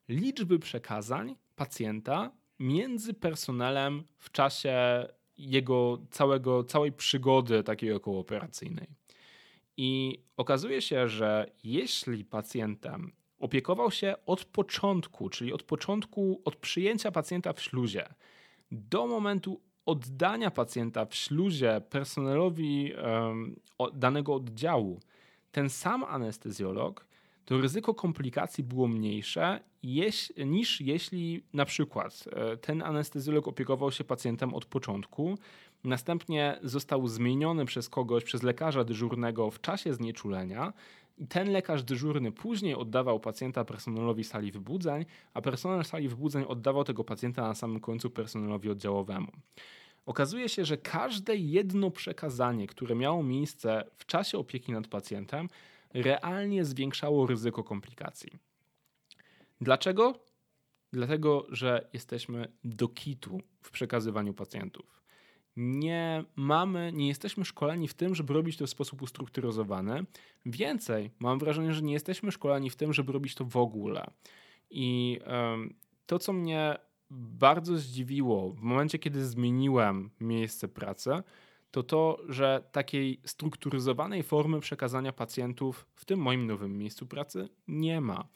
liczby 0.10 0.60
przekazań 0.60 1.36
pacjenta 1.56 2.32
między 2.60 3.14
personelem 3.14 4.04
w 4.18 4.32
czasie 4.32 5.08
jego 5.38 5.98
całego, 6.12 6.64
całej 6.64 6.92
przygody 6.92 7.64
takiej 7.64 7.94
okołooperacyjnej. 7.94 8.88
I 9.78 10.20
okazuje 10.38 10.82
się, 10.82 11.08
że 11.08 11.52
jeśli 11.64 12.26
pacjentem 12.26 13.12
opiekował 13.40 13.92
się 13.92 14.16
od 14.26 14.46
początku, 14.46 15.30
czyli 15.30 15.54
od 15.54 15.64
początku, 15.64 16.42
od 16.46 16.56
przyjęcia 16.56 17.12
pacjenta 17.12 17.54
w 17.54 17.62
śluzie 17.62 18.06
do 18.72 19.08
momentu 19.08 19.62
oddania 19.86 20.52
pacjenta 20.52 21.06
w 21.06 21.16
śluzie 21.16 21.82
personelowi 21.90 22.94
um, 22.94 23.60
danego 23.94 24.36
oddziału, 24.36 25.00
ten 25.52 25.70
sam 25.70 26.04
anestezjolog, 26.04 27.08
to 27.46 27.62
ryzyko 27.62 27.94
komplikacji 27.94 28.64
było 28.64 28.88
mniejsze 28.88 29.60
niż 30.46 30.82
jeśli 30.82 31.44
na 31.54 31.66
przykład 31.66 32.26
e, 32.32 32.58
ten 32.58 32.82
anestezjolog 32.82 33.48
opiekował 33.48 33.92
się 33.92 34.04
pacjentem 34.04 34.54
od 34.54 34.66
początku, 34.66 35.38
następnie 35.84 36.60
został 36.64 37.08
zmieniony 37.08 37.66
przez 37.66 37.90
kogoś, 37.90 38.24
przez 38.24 38.44
lekarza 38.44 38.84
dyżurnego 38.84 39.52
w 39.52 39.62
czasie 39.62 39.94
znieczulenia 39.94 40.74
i 41.18 41.28
ten 41.28 41.52
lekarz 41.52 41.84
dyżurny 41.84 42.32
później 42.32 42.76
oddawał 42.76 43.20
pacjenta 43.20 43.66
personelowi 43.66 44.24
sali 44.24 44.52
wybudzeń, 44.52 45.06
a 45.34 45.42
personel 45.42 45.86
sali 45.86 46.10
wybudzeń 46.10 46.46
oddawał 46.48 46.84
tego 46.84 47.04
pacjenta 47.04 47.42
na 47.42 47.56
samym 47.56 47.80
końcu 47.80 48.10
personelowi 48.10 48.70
oddziałowemu. 48.70 49.32
Okazuje 50.06 50.50
się, 50.50 50.66
że 50.66 50.78
każde 50.78 51.36
jedno 51.36 51.92
przekazanie, 51.92 52.68
które 52.68 52.96
miało 52.96 53.24
miejsce 53.24 53.84
w 53.96 54.06
czasie 54.06 54.38
opieki 54.38 54.72
nad 54.72 54.88
pacjentem, 54.88 55.48
realnie 55.94 56.66
zwiększało 56.66 57.28
ryzyko 57.28 57.64
komplikacji. 57.64 58.40
Dlaczego? 59.62 60.20
Dlatego, 60.94 61.48
że 61.50 61.90
jesteśmy 61.94 62.52
do 62.64 62.88
kitu 62.88 63.42
w 63.62 63.72
przekazywaniu 63.72 64.34
pacjentów 64.34 65.04
nie 65.58 66.24
mamy, 66.36 66.92
nie 66.94 67.08
jesteśmy 67.08 67.46
szkoleni 67.46 67.88
w 67.88 67.94
tym, 67.94 68.16
żeby 68.16 68.34
robić 68.34 68.58
to 68.58 68.68
w 68.68 68.70
sposób 68.70 69.02
ustrukturyzowany. 69.02 70.06
Więcej, 70.46 71.12
mam 71.20 71.40
wrażenie, 71.40 71.74
że 71.74 71.82
nie 71.82 71.94
jesteśmy 71.94 72.32
szkoleni 72.32 72.70
w 72.70 72.76
tym, 72.76 72.94
żeby 72.94 73.14
robić 73.14 73.36
to 73.36 73.46
w 73.46 73.58
ogóle. 73.58 74.12
I 74.70 75.20
to, 76.06 76.20
co 76.20 76.34
mnie 76.34 76.76
bardzo 77.10 77.78
zdziwiło 77.78 78.50
w 78.50 78.62
momencie, 78.62 79.00
kiedy 79.00 79.26
zmieniłem 79.26 80.10
miejsce 80.20 80.68
pracy, 80.68 81.12
to 81.74 81.84
to, 81.84 82.18
że 82.30 82.64
takiej 82.72 83.20
strukturyzowanej 83.26 84.24
formy 84.24 84.60
przekazania 84.60 85.14
pacjentów 85.14 85.86
w 85.96 86.06
tym 86.06 86.20
moim 86.20 86.48
nowym 86.48 86.78
miejscu 86.78 87.06
pracy 87.06 87.50
nie 87.68 88.02
ma. 88.02 88.28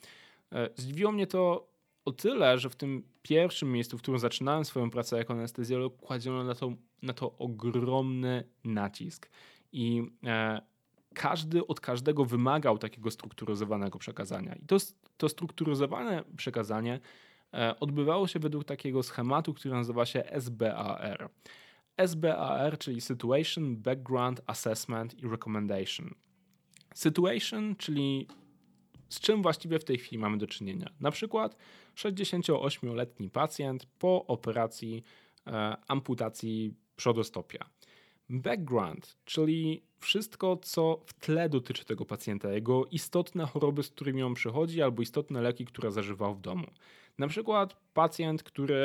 E, 0.52 0.70
zdziwiło 0.76 1.12
mnie 1.12 1.28
to 1.28 1.68
o 2.06 2.12
tyle, 2.12 2.58
że 2.58 2.70
w 2.70 2.76
tym 2.76 3.04
pierwszym 3.22 3.72
miejscu, 3.72 3.98
w 3.98 4.02
którym 4.02 4.20
zaczynałem 4.20 4.66
swoją 4.66 4.90
pracę 4.90 5.18
jako 5.18 5.34
anestezjolog, 5.34 5.98
kładziono 5.98 6.44
na 6.44 6.56
to, 6.56 6.74
na 7.02 7.14
to 7.14 7.38
ogromny 7.38 8.44
nacisk. 8.64 9.30
I 9.72 10.04
e, 10.26 10.62
każdy 11.14 11.68
od 11.68 11.80
każdego 11.80 12.26
wymagał 12.26 12.78
takiego 12.78 13.12
strukturyzowanego 13.12 14.00
przekazania. 14.00 14.56
I 14.56 14.66
to, 14.66 14.78
to 15.18 15.30
strukturyzowane 15.30 16.24
przekazanie 16.38 17.00
e, 17.54 17.80
odbywało 17.80 18.28
się 18.28 18.40
według 18.40 18.64
takiego 18.64 19.04
schematu, 19.04 19.54
który 19.54 19.74
nazywa 19.74 20.06
się 20.06 20.24
SBAR. 20.40 21.30
SBAR, 21.98 22.78
czyli 22.78 23.02
Situation, 23.02 23.78
Background, 23.78 24.42
Assessment 24.46 25.24
i 25.24 25.28
Recommendation. 25.28 26.14
Situation, 26.96 27.76
czyli 27.76 28.28
z 29.10 29.20
czym 29.20 29.42
właściwie 29.42 29.80
w 29.80 29.84
tej 29.84 29.98
chwili 29.98 30.18
mamy 30.18 30.38
do 30.38 30.48
czynienia. 30.48 30.90
Na 31.00 31.12
przykład 31.12 31.58
68-letni 31.96 33.30
pacjent 33.30 33.86
po 33.86 34.26
operacji 34.26 35.04
e, 35.48 35.78
amputacji 35.88 36.74
przodostopia. 36.96 37.70
Background, 38.30 39.18
czyli 39.26 39.84
wszystko, 40.00 40.58
co 40.62 41.02
w 41.06 41.14
tle 41.14 41.50
dotyczy 41.50 41.86
tego 41.86 42.06
pacjenta, 42.06 42.52
jego 42.52 42.86
istotne 42.86 43.46
choroby, 43.46 43.84
z 43.84 43.90
którymi 43.90 44.24
on 44.24 44.34
przychodzi, 44.34 44.82
albo 44.82 45.02
istotne 45.02 45.42
leki, 45.42 45.66
które 45.66 45.92
zażywał 45.92 46.36
w 46.36 46.42
domu. 46.42 46.68
Na 47.18 47.28
przykład 47.28 47.76
pacjent, 47.94 48.44
który 48.44 48.76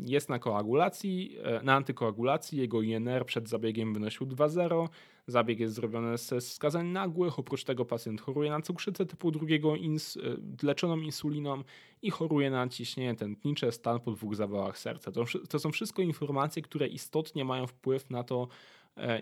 jest 0.00 0.28
na 0.28 0.38
koagulacji, 0.38 1.36
e, 1.42 1.62
na 1.62 1.74
antykoagulacji, 1.74 2.58
jego 2.58 2.82
INR 2.82 3.26
przed 3.26 3.48
zabiegiem 3.48 3.94
wynosił 3.94 4.26
2,0, 4.26 4.88
zabieg 5.26 5.60
jest 5.60 5.74
zrobiony 5.74 6.18
ze 6.18 6.40
wskazań 6.40 6.86
nagłych, 6.86 7.38
oprócz 7.38 7.64
tego 7.64 7.84
pacjent 7.84 8.20
choruje 8.20 8.50
na 8.50 8.60
cukrzycę 8.60 9.06
typu 9.06 9.30
drugiego 9.30 9.76
ins 9.76 10.16
e, 10.16 10.20
leczoną 10.66 10.96
insuliną 10.96 11.62
i 12.02 12.10
choruje 12.10 12.50
na 12.50 12.68
ciśnienie 12.68 13.14
tętnicze, 13.14 13.72
stan 13.72 14.00
po 14.00 14.10
dwóch 14.10 14.34
zawałach 14.34 14.78
serca. 14.78 15.12
To, 15.12 15.24
to 15.48 15.58
są 15.58 15.72
wszystko 15.72 16.02
informacje, 16.02 16.62
które 16.62 16.86
istotnie 16.86 17.44
mają 17.44 17.66
wpływ 17.66 18.10
na 18.10 18.24
to, 18.24 18.48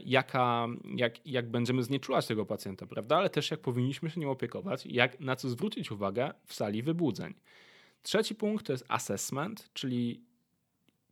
jaka, 0.04 0.66
jak, 0.96 1.26
jak 1.26 1.50
będziemy 1.50 1.82
znieczulać 1.82 2.26
tego 2.26 2.46
pacjenta, 2.46 2.86
prawda? 2.86 3.16
Ale 3.16 3.30
też 3.30 3.50
jak 3.50 3.60
powinniśmy 3.60 4.10
się 4.10 4.20
nim 4.20 4.28
opiekować, 4.28 4.86
jak, 4.86 5.20
na 5.20 5.36
co 5.36 5.48
zwrócić 5.48 5.90
uwagę 5.90 6.34
w 6.44 6.54
sali 6.54 6.82
wybudzeń. 6.82 7.34
Trzeci 8.02 8.34
punkt 8.34 8.66
to 8.66 8.72
jest 8.72 8.84
assessment, 8.88 9.70
czyli 9.72 10.20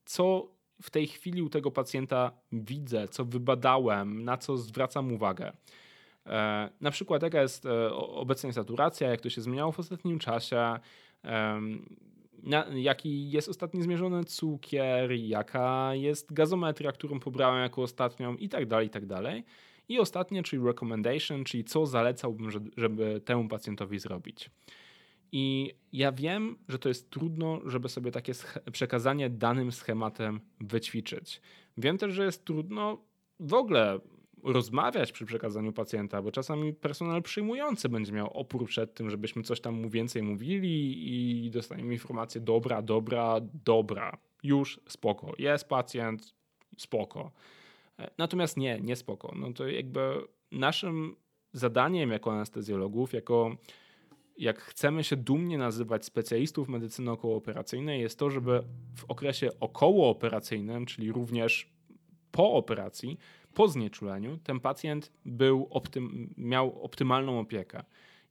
co 0.05 0.49
w 0.83 0.91
tej 0.91 1.07
chwili 1.07 1.43
u 1.43 1.49
tego 1.49 1.71
pacjenta 1.71 2.33
widzę, 2.53 3.09
co 3.09 3.25
wybadałem, 3.25 4.25
na 4.25 4.37
co 4.37 4.57
zwracam 4.57 5.13
uwagę. 5.13 5.53
E, 6.27 6.71
na 6.81 6.91
przykład, 6.91 7.23
jaka 7.23 7.43
jest 7.43 7.67
e, 7.67 7.95
obecna 7.95 8.53
saturacja, 8.53 9.09
jak 9.09 9.21
to 9.21 9.31
się 9.31 9.41
zmieniało 9.41 9.73
w 9.73 9.79
ostatnim 9.79 10.19
czasie, 10.19 10.79
jaki 12.75 13.31
jest 13.31 13.49
ostatni 13.49 13.83
zmierzony 13.83 14.25
cukier, 14.25 15.13
jaka 15.13 15.95
jest 15.95 16.33
gazometria, 16.33 16.93
którą 16.93 17.21
pobrałem 17.21 17.63
jako 17.63 17.83
ostatnią 17.83 18.37
i 18.37 18.49
tak 18.49 18.67
dalej, 18.67 18.87
i 18.87 18.91
tak 18.91 19.07
dalej. 19.07 19.45
I 19.89 19.99
ostatnie, 19.99 20.43
czyli 20.43 20.67
recommendation, 20.67 21.45
czyli 21.45 21.65
co 21.65 21.87
zalecałbym, 21.87 22.51
żeby 22.77 23.21
temu 23.25 23.49
pacjentowi 23.49 23.99
zrobić. 23.99 24.51
I 25.33 25.75
ja 25.93 26.13
wiem, 26.13 26.59
że 26.69 26.79
to 26.79 26.89
jest 26.89 27.11
trudno, 27.11 27.61
żeby 27.67 27.89
sobie 27.89 28.11
takie 28.11 28.33
przekazanie 28.73 29.31
danym 29.31 29.73
schematem 29.73 30.41
wyćwiczyć. 30.61 31.41
Wiem 31.79 31.99
też, 31.99 32.13
że 32.13 32.25
jest 32.25 32.45
trudno 32.45 32.99
w 33.41 33.55
ogóle 33.55 34.01
rozmawiać 34.45 35.13
przy 35.13 35.27
przekazaniu 35.27 35.73
pacjenta, 35.73 36.23
bo 36.23 36.33
czasami 36.33 36.75
personel 36.75 37.23
przyjmujący 37.23 37.89
będzie 37.89 38.13
miał 38.13 38.27
opór 38.27 38.67
przed 38.67 38.95
tym, 38.95 39.11
żebyśmy 39.11 39.43
coś 39.43 39.61
tam 39.61 39.75
mu 39.75 39.91
więcej 39.91 40.23
mówili 40.23 41.47
i 41.47 41.51
dostaniemy 41.51 41.93
informację 41.93 42.41
dobra, 42.41 42.83
dobra, 42.83 43.37
dobra, 43.65 44.19
już 44.43 44.81
spoko, 44.89 45.33
jest 45.39 45.69
pacjent, 45.69 46.35
spoko. 46.77 47.33
Natomiast 48.19 48.57
nie, 48.57 48.81
nie 48.81 48.97
spoko. 48.97 49.35
No 49.37 49.53
to 49.53 49.69
jakby 49.69 50.01
naszym 50.53 51.17
zadaniem 51.53 52.11
jako 52.11 52.33
anestezjologów, 52.33 53.13
jako 53.13 53.57
jak 54.39 54.61
chcemy 54.61 55.05
się 55.05 55.17
dumnie 55.17 55.59
nazywać 55.59 56.05
specjalistów 56.05 56.69
medycyny 56.69 57.11
okołooperacyjnej, 57.11 58.01
jest 58.01 58.19
to, 58.19 58.31
żeby 58.31 58.63
w 58.97 59.05
okresie 59.09 59.51
okołooperacyjnym, 59.61 60.87
czyli 60.87 61.13
również 61.13 61.78
po 62.39 62.53
operacji, 62.53 63.19
po 63.55 63.69
znieczuleniu, 63.69 64.39
ten 64.45 64.61
pacjent 64.61 65.13
był 65.25 65.69
optym, 65.71 66.35
miał 66.37 66.83
optymalną 66.83 67.41
opiekę. 67.41 67.85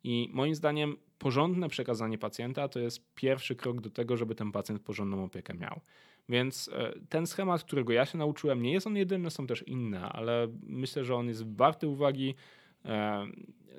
I 0.03 0.29
moim 0.33 0.55
zdaniem 0.55 0.97
porządne 1.19 1.69
przekazanie 1.69 2.17
pacjenta 2.17 2.67
to 2.67 2.79
jest 2.79 3.15
pierwszy 3.15 3.55
krok 3.55 3.81
do 3.81 3.89
tego, 3.89 4.17
żeby 4.17 4.35
ten 4.35 4.51
pacjent 4.51 4.81
porządną 4.81 5.23
opiekę 5.23 5.53
miał. 5.53 5.79
Więc 6.29 6.69
e, 6.73 6.93
ten 7.09 7.27
schemat, 7.27 7.63
którego 7.63 7.93
ja 7.93 8.05
się 8.05 8.17
nauczyłem, 8.17 8.61
nie 8.61 8.71
jest 8.71 8.87
on 8.87 8.95
jedyny, 8.95 9.31
są 9.31 9.47
też 9.47 9.67
inne, 9.67 10.01
ale 10.01 10.47
myślę, 10.63 11.03
że 11.03 11.15
on 11.15 11.27
jest 11.27 11.55
warty 11.55 11.87
uwagi. 11.87 12.35
E, 12.87 13.27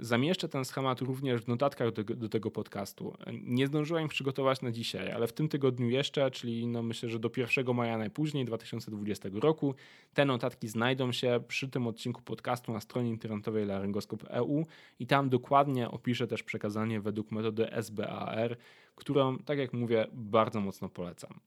Zamieszczę 0.01 0.49
ten 0.49 0.65
schemat 0.65 1.01
również 1.01 1.43
w 1.43 1.49
notatkach 1.49 1.93
do, 1.93 2.05
do, 2.05 2.29
tego 2.29 2.51
podcastu. 2.51 3.15
Nie 3.43 3.67
zdążyłem 3.67 4.09
przygotować 4.09 4.63
na 4.63 4.71
dzisiaj, 4.71 5.13
ale 5.13 5.27
w 5.27 5.33
tym 5.33 5.49
tygodniu 5.49 5.91
jeszcze, 5.91 6.31
czyli 6.31 6.67
no 6.67 6.83
myślę, 6.83 7.09
że 7.09 7.19
do 7.19 7.31
1 7.37 7.75
maja 7.75 7.99
najpóźniej 7.99 8.45
2020 8.45 9.29
roku, 9.33 9.75
te 10.15 10.25
notatki 10.25 10.69
znajdą 10.69 11.13
się 11.13 11.41
przy 11.49 11.69
tym 11.69 11.87
odcinku 11.87 12.23
podcastu 12.23 12.73
na 12.73 12.81
stronie 12.81 13.11
internetowej 13.11 13.67
laryngoskop.eu 13.67 14.67
i 14.99 15.07
tam 15.07 15.29
dokładnie 15.29 15.91
opiszę 15.91 16.27
też 16.27 16.43
przekazanie 16.43 17.01
według 17.01 17.33
metody 17.33 17.71
SBAR, 17.83 18.57
którą, 18.95 19.39
tak 19.39 19.59
jak 19.59 19.73
mówię, 19.73 20.07
bardzo 20.13 20.61
mocno 20.61 20.89
polecam. 20.89 21.41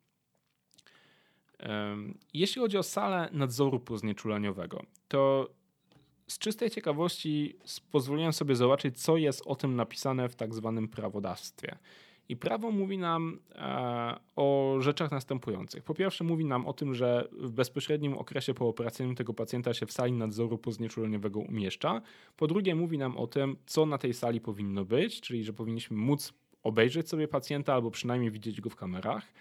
Jeśli 2.33 2.61
chodzi 2.61 2.77
o 2.77 2.83
salę 2.83 3.29
nadzoru 3.31 3.79
poznieczuleniowego, 3.79 4.83
to 5.07 5.49
z 6.31 6.38
czystej 6.38 6.69
ciekawości 6.69 7.55
pozwoliłem 7.91 8.33
sobie 8.33 8.55
zobaczyć, 8.55 9.01
co 9.01 9.17
jest 9.17 9.41
o 9.45 9.55
tym 9.55 9.75
napisane 9.75 10.29
w 10.29 10.35
tak 10.35 10.53
zwanym 10.53 10.88
prawodawstwie. 10.88 11.77
I 12.29 12.38
prawo 12.38 12.71
mówi 12.71 12.97
nam 12.97 13.39
e, 13.55 14.19
o 14.35 14.77
rzeczach 14.79 15.11
następujących. 15.11 15.83
Po 15.83 15.93
pierwsze, 15.93 16.23
mówi 16.23 16.45
nam 16.45 16.65
o 16.65 16.73
tym, 16.73 16.95
że 16.95 17.27
w 17.31 17.51
bezpośrednim 17.51 18.17
okresie 18.17 18.53
pooperacyjnym 18.53 19.15
tego 19.15 19.33
pacjenta 19.33 19.73
się 19.73 19.85
w 19.85 19.91
sali 19.91 20.13
nadzoru 20.13 20.57
poznieczuleniowego 20.57 21.39
umieszcza. 21.39 22.01
Po 22.38 22.47
drugie, 22.47 22.75
mówi 22.75 22.97
nam 22.97 23.17
o 23.17 23.27
tym, 23.27 23.57
co 23.65 23.85
na 23.85 23.97
tej 23.97 24.13
sali 24.13 24.41
powinno 24.41 24.85
być, 24.85 25.21
czyli 25.21 25.43
że 25.43 25.53
powinniśmy 25.53 25.97
móc 25.97 26.33
obejrzeć 26.63 27.09
sobie 27.09 27.27
pacjenta 27.27 27.73
albo 27.73 27.91
przynajmniej 27.91 28.31
widzieć 28.31 28.61
go 28.61 28.69
w 28.69 28.75
kamerach 28.75 29.33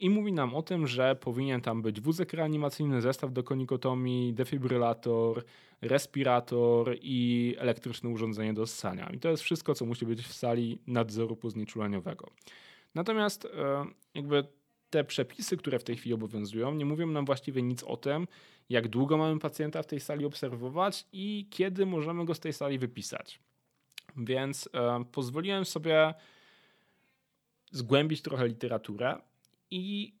i 0.00 0.10
mówi 0.10 0.32
nam 0.32 0.54
o 0.54 0.62
tym, 0.62 0.86
że 0.86 1.16
powinien 1.16 1.60
tam 1.60 1.82
być 1.82 2.00
wózek 2.00 2.32
reanimacyjny, 2.32 3.00
zestaw 3.00 3.32
do 3.32 3.42
konikotomii, 3.42 4.32
defibrylator, 4.32 5.44
respirator 5.82 6.96
i 7.02 7.54
elektryczne 7.58 8.10
urządzenie 8.10 8.54
do 8.54 8.66
ssania. 8.66 9.10
I 9.10 9.18
to 9.18 9.28
jest 9.28 9.42
wszystko, 9.42 9.74
co 9.74 9.86
musi 9.86 10.06
być 10.06 10.22
w 10.22 10.32
sali 10.32 10.78
nadzoru 10.86 11.36
poznieczuleniowego. 11.36 12.30
Natomiast 12.94 13.44
e, 13.44 13.84
jakby 14.14 14.44
te 14.90 15.04
przepisy, 15.04 15.56
które 15.56 15.78
w 15.78 15.84
tej 15.84 15.96
chwili 15.96 16.14
obowiązują, 16.14 16.74
nie 16.74 16.84
mówią 16.84 17.06
nam 17.06 17.24
właściwie 17.24 17.62
nic 17.62 17.84
o 17.84 17.96
tym, 17.96 18.26
jak 18.68 18.88
długo 18.88 19.16
mamy 19.16 19.40
pacjenta 19.40 19.82
w 19.82 19.86
tej 19.86 20.00
sali 20.00 20.24
obserwować 20.24 21.06
i 21.12 21.46
kiedy 21.50 21.86
możemy 21.86 22.24
go 22.24 22.34
z 22.34 22.40
tej 22.40 22.52
sali 22.52 22.78
wypisać. 22.78 23.40
Więc 24.16 24.68
e, 24.74 25.04
pozwoliłem 25.12 25.64
sobie 25.64 26.14
zgłębić 27.72 28.22
trochę 28.22 28.48
literaturę 28.48 29.16
i 29.70 30.14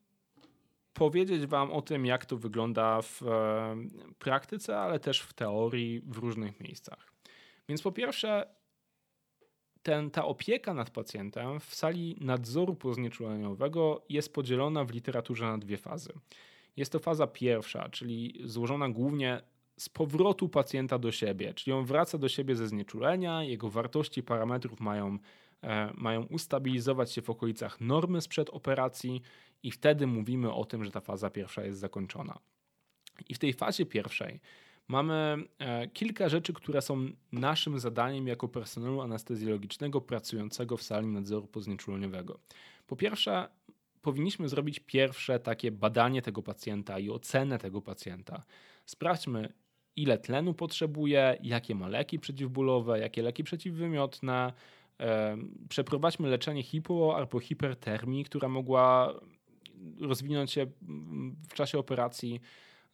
powiedzieć 0.94 1.46
Wam 1.46 1.72
o 1.72 1.82
tym, 1.82 2.06
jak 2.06 2.26
to 2.26 2.36
wygląda 2.36 3.02
w 3.02 3.22
e, 3.22 3.76
praktyce, 4.18 4.78
ale 4.78 5.00
też 5.00 5.20
w 5.20 5.32
teorii 5.32 6.00
w 6.00 6.18
różnych 6.18 6.60
miejscach. 6.60 7.12
Więc 7.68 7.82
po 7.82 7.92
pierwsze, 7.92 8.54
ten, 9.82 10.10
ta 10.10 10.24
opieka 10.24 10.74
nad 10.74 10.90
pacjentem 10.90 11.60
w 11.60 11.74
sali 11.74 12.16
nadzoru 12.20 12.74
poznieczuleniowego 12.74 14.04
jest 14.08 14.34
podzielona 14.34 14.84
w 14.84 14.90
literaturze 14.90 15.44
na 15.44 15.58
dwie 15.58 15.76
fazy. 15.76 16.12
Jest 16.76 16.92
to 16.92 16.98
faza 16.98 17.26
pierwsza, 17.26 17.88
czyli 17.88 18.40
złożona 18.44 18.88
głównie 18.88 19.42
z 19.78 19.88
powrotu 19.88 20.48
pacjenta 20.48 20.98
do 20.98 21.12
siebie, 21.12 21.54
czyli 21.54 21.72
on 21.72 21.84
wraca 21.84 22.18
do 22.18 22.28
siebie 22.28 22.56
ze 22.56 22.68
znieczulenia, 22.68 23.44
jego 23.44 23.70
wartości 23.70 24.22
parametrów 24.22 24.80
mają 24.80 25.18
mają 25.94 26.22
ustabilizować 26.22 27.12
się 27.12 27.22
w 27.22 27.30
okolicach 27.30 27.80
normy 27.80 28.20
sprzed 28.20 28.50
operacji 28.50 29.22
i 29.62 29.70
wtedy 29.70 30.06
mówimy 30.06 30.52
o 30.52 30.64
tym, 30.64 30.84
że 30.84 30.90
ta 30.90 31.00
faza 31.00 31.30
pierwsza 31.30 31.64
jest 31.64 31.78
zakończona. 31.78 32.38
I 33.28 33.34
w 33.34 33.38
tej 33.38 33.52
fazie 33.52 33.86
pierwszej 33.86 34.40
mamy 34.88 35.36
e, 35.58 35.88
kilka 35.88 36.28
rzeczy, 36.28 36.52
które 36.52 36.82
są 36.82 37.08
naszym 37.32 37.78
zadaniem 37.78 38.26
jako 38.26 38.48
personelu 38.48 39.00
anestezjologicznego 39.00 40.00
pracującego 40.00 40.76
w 40.76 40.82
sali 40.82 41.06
nadzoru 41.06 41.46
poznieczuleniowego. 41.46 42.40
Po 42.86 42.96
pierwsze, 42.96 43.48
powinniśmy 44.02 44.48
zrobić 44.48 44.80
pierwsze 44.80 45.40
takie 45.40 45.72
badanie 45.72 46.22
tego 46.22 46.42
pacjenta 46.42 46.98
i 46.98 47.10
ocenę 47.10 47.58
tego 47.58 47.82
pacjenta. 47.82 48.42
Sprawdźmy, 48.86 49.52
ile 49.96 50.18
tlenu 50.18 50.54
potrzebuje, 50.54 51.38
jakie 51.42 51.74
ma 51.74 51.88
leki 51.88 52.18
przeciwbólowe, 52.18 53.00
jakie 53.00 53.22
leki 53.22 53.44
przeciwwymiotne, 53.44 54.52
przeprowadźmy 55.68 56.28
leczenie 56.28 56.62
hipo 56.62 57.16
albo 57.16 57.40
hipertermii, 57.40 58.24
która 58.24 58.48
mogła 58.48 59.14
rozwinąć 60.00 60.52
się 60.52 60.66
w 61.48 61.54
czasie 61.54 61.78
operacji. 61.78 62.40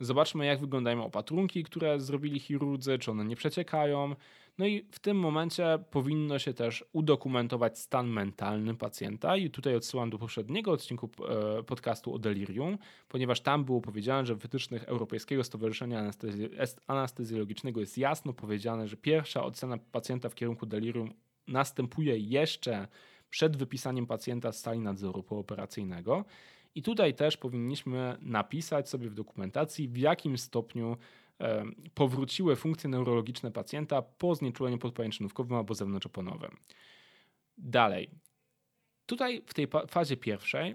Zobaczmy, 0.00 0.46
jak 0.46 0.60
wyglądają 0.60 1.04
opatrunki, 1.04 1.64
które 1.64 2.00
zrobili 2.00 2.40
chirurdzy, 2.40 2.98
czy 2.98 3.10
one 3.10 3.24
nie 3.24 3.36
przeciekają. 3.36 4.14
No 4.58 4.66
i 4.66 4.86
w 4.90 4.98
tym 4.98 5.18
momencie 5.18 5.78
powinno 5.90 6.38
się 6.38 6.54
też 6.54 6.84
udokumentować 6.92 7.78
stan 7.78 8.08
mentalny 8.08 8.74
pacjenta. 8.74 9.36
I 9.36 9.50
tutaj 9.50 9.74
odsyłam 9.74 10.10
do 10.10 10.18
poprzedniego 10.18 10.72
odcinku 10.72 11.10
e, 11.58 11.62
podcastu 11.62 12.14
o 12.14 12.18
delirium, 12.18 12.78
ponieważ 13.08 13.40
tam 13.40 13.64
było 13.64 13.80
powiedziane, 13.80 14.26
że 14.26 14.34
w 14.34 14.38
wytycznych 14.38 14.84
Europejskiego 14.84 15.44
Stowarzyszenia 15.44 16.12
Anestezjologicznego 16.86 17.80
jest 17.80 17.98
jasno 17.98 18.32
powiedziane, 18.32 18.88
że 18.88 18.96
pierwsza 18.96 19.44
ocena 19.44 19.78
pacjenta 19.92 20.28
w 20.28 20.34
kierunku 20.34 20.66
delirium 20.66 21.14
następuje 21.48 22.18
jeszcze 22.18 22.88
przed 23.30 23.56
wypisaniem 23.56 24.06
pacjenta 24.06 24.52
z 24.52 24.60
sali 24.60 24.80
nadzoru 24.80 25.22
pooperacyjnego. 25.22 26.24
I 26.74 26.82
tutaj 26.82 27.14
też 27.14 27.36
powinniśmy 27.36 28.16
napisać 28.20 28.88
sobie 28.88 29.10
w 29.10 29.14
dokumentacji, 29.14 29.88
w 29.88 29.96
jakim 29.96 30.38
stopniu 30.38 30.96
powróciły 31.94 32.56
funkcje 32.56 32.90
neurologiczne 32.90 33.50
pacjenta 33.50 34.02
po 34.02 34.34
znieczuleniu 34.34 34.78
podpajęczynówkowym 34.78 35.56
albo 35.56 35.74
zewnątrzoponowym. 35.74 36.56
Dalej. 37.58 38.10
Tutaj 39.06 39.42
w 39.46 39.54
tej 39.54 39.68
fazie 39.88 40.16
pierwszej 40.16 40.74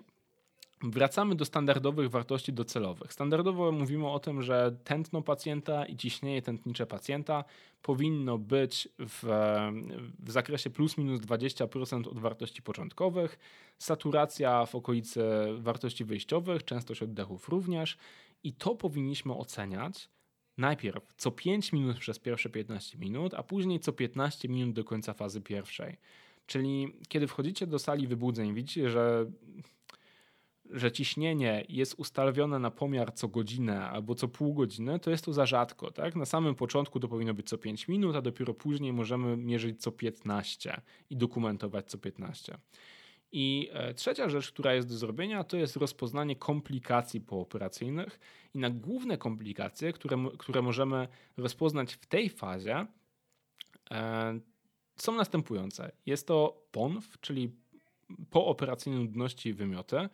Wracamy 0.84 1.36
do 1.36 1.46
standardowych 1.46 2.10
wartości 2.10 2.54
docelowych. 2.54 3.14
Standardowo 3.14 3.72
mówimy 3.72 4.08
o 4.08 4.20
tym, 4.20 4.42
że 4.42 4.76
tętno 4.84 5.22
pacjenta 5.22 5.86
i 5.86 5.96
ciśnienie 5.96 6.42
tętnicze 6.42 6.86
pacjenta 6.86 7.44
powinno 7.82 8.38
być 8.38 8.90
w, 9.00 9.24
w 10.20 10.32
zakresie 10.32 10.70
plus 10.70 10.98
minus 10.98 11.20
20% 11.20 12.08
od 12.08 12.20
wartości 12.20 12.62
początkowych, 12.62 13.40
saturacja 13.78 14.66
w 14.66 14.76
okolicy 14.76 15.24
wartości 15.58 16.06
wyjściowych, 16.06 16.66
częstość 16.66 17.02
oddechów 17.02 17.50
również 17.50 17.98
i 18.44 18.54
to 18.54 18.76
powinniśmy 18.76 19.34
oceniać 19.34 20.10
najpierw 20.58 21.14
co 21.18 21.32
5 21.32 21.74
minut 21.74 21.98
przez 21.98 22.20
pierwsze 22.20 22.50
15 22.50 22.98
minut, 22.98 23.34
a 23.34 23.44
później 23.44 23.80
co 23.80 23.94
15 23.94 24.50
minut 24.50 24.76
do 24.76 24.84
końca 24.84 25.14
fazy 25.14 25.42
pierwszej. 25.42 25.98
Czyli 26.46 26.88
kiedy 27.08 27.28
wchodzicie 27.28 27.68
do 27.68 27.80
sali 27.80 28.08
wybudzeń, 28.08 28.54
widzicie, 28.54 28.90
że 28.90 29.26
że 30.74 30.92
ciśnienie 30.92 31.66
jest 31.70 31.94
ustawione 31.98 32.60
na 32.60 32.72
pomiar 32.72 33.14
co 33.14 33.28
godzinę 33.28 33.90
albo 33.90 34.16
co 34.16 34.28
pół 34.28 34.54
godziny, 34.54 35.00
to 35.00 35.12
jest 35.12 35.26
to 35.26 35.34
za 35.34 35.46
rzadko. 35.46 35.92
Tak? 35.92 36.16
Na 36.16 36.26
samym 36.26 36.56
początku 36.56 37.00
to 37.00 37.08
powinno 37.08 37.34
być 37.34 37.50
co 37.50 37.58
5 37.58 37.88
minut, 37.88 38.16
a 38.16 38.22
dopiero 38.22 38.54
później 38.54 38.94
możemy 38.94 39.38
mierzyć 39.38 39.82
co 39.82 39.92
15 39.92 40.82
i 41.10 41.18
dokumentować 41.18 41.86
co 41.90 41.98
15. 41.98 42.58
I 43.32 43.70
e, 43.74 43.94
trzecia 43.94 44.30
rzecz, 44.30 44.52
która 44.52 44.74
jest 44.74 44.88
do 44.88 44.98
zrobienia, 44.98 45.44
to 45.44 45.58
jest 45.58 45.76
rozpoznanie 45.76 46.36
komplikacji 46.36 47.22
pooperacyjnych. 47.22 48.20
I 48.54 48.60
na 48.60 48.70
główne 48.70 49.18
komplikacje, 49.18 49.94
które, 49.94 50.18
które 50.38 50.62
możemy 50.62 51.08
rozpoznać 51.38 51.94
w 51.94 52.06
tej 52.06 52.30
fazie, 52.30 52.86
e, 53.92 54.40
są 54.96 55.16
następujące. 55.16 55.92
Jest 56.06 56.28
to 56.28 56.68
PONW, 56.72 57.18
czyli 57.22 57.52
pooperacyjne 58.30 59.00
nudności 59.00 59.50
i 59.50 59.54
wymioty 59.54 60.10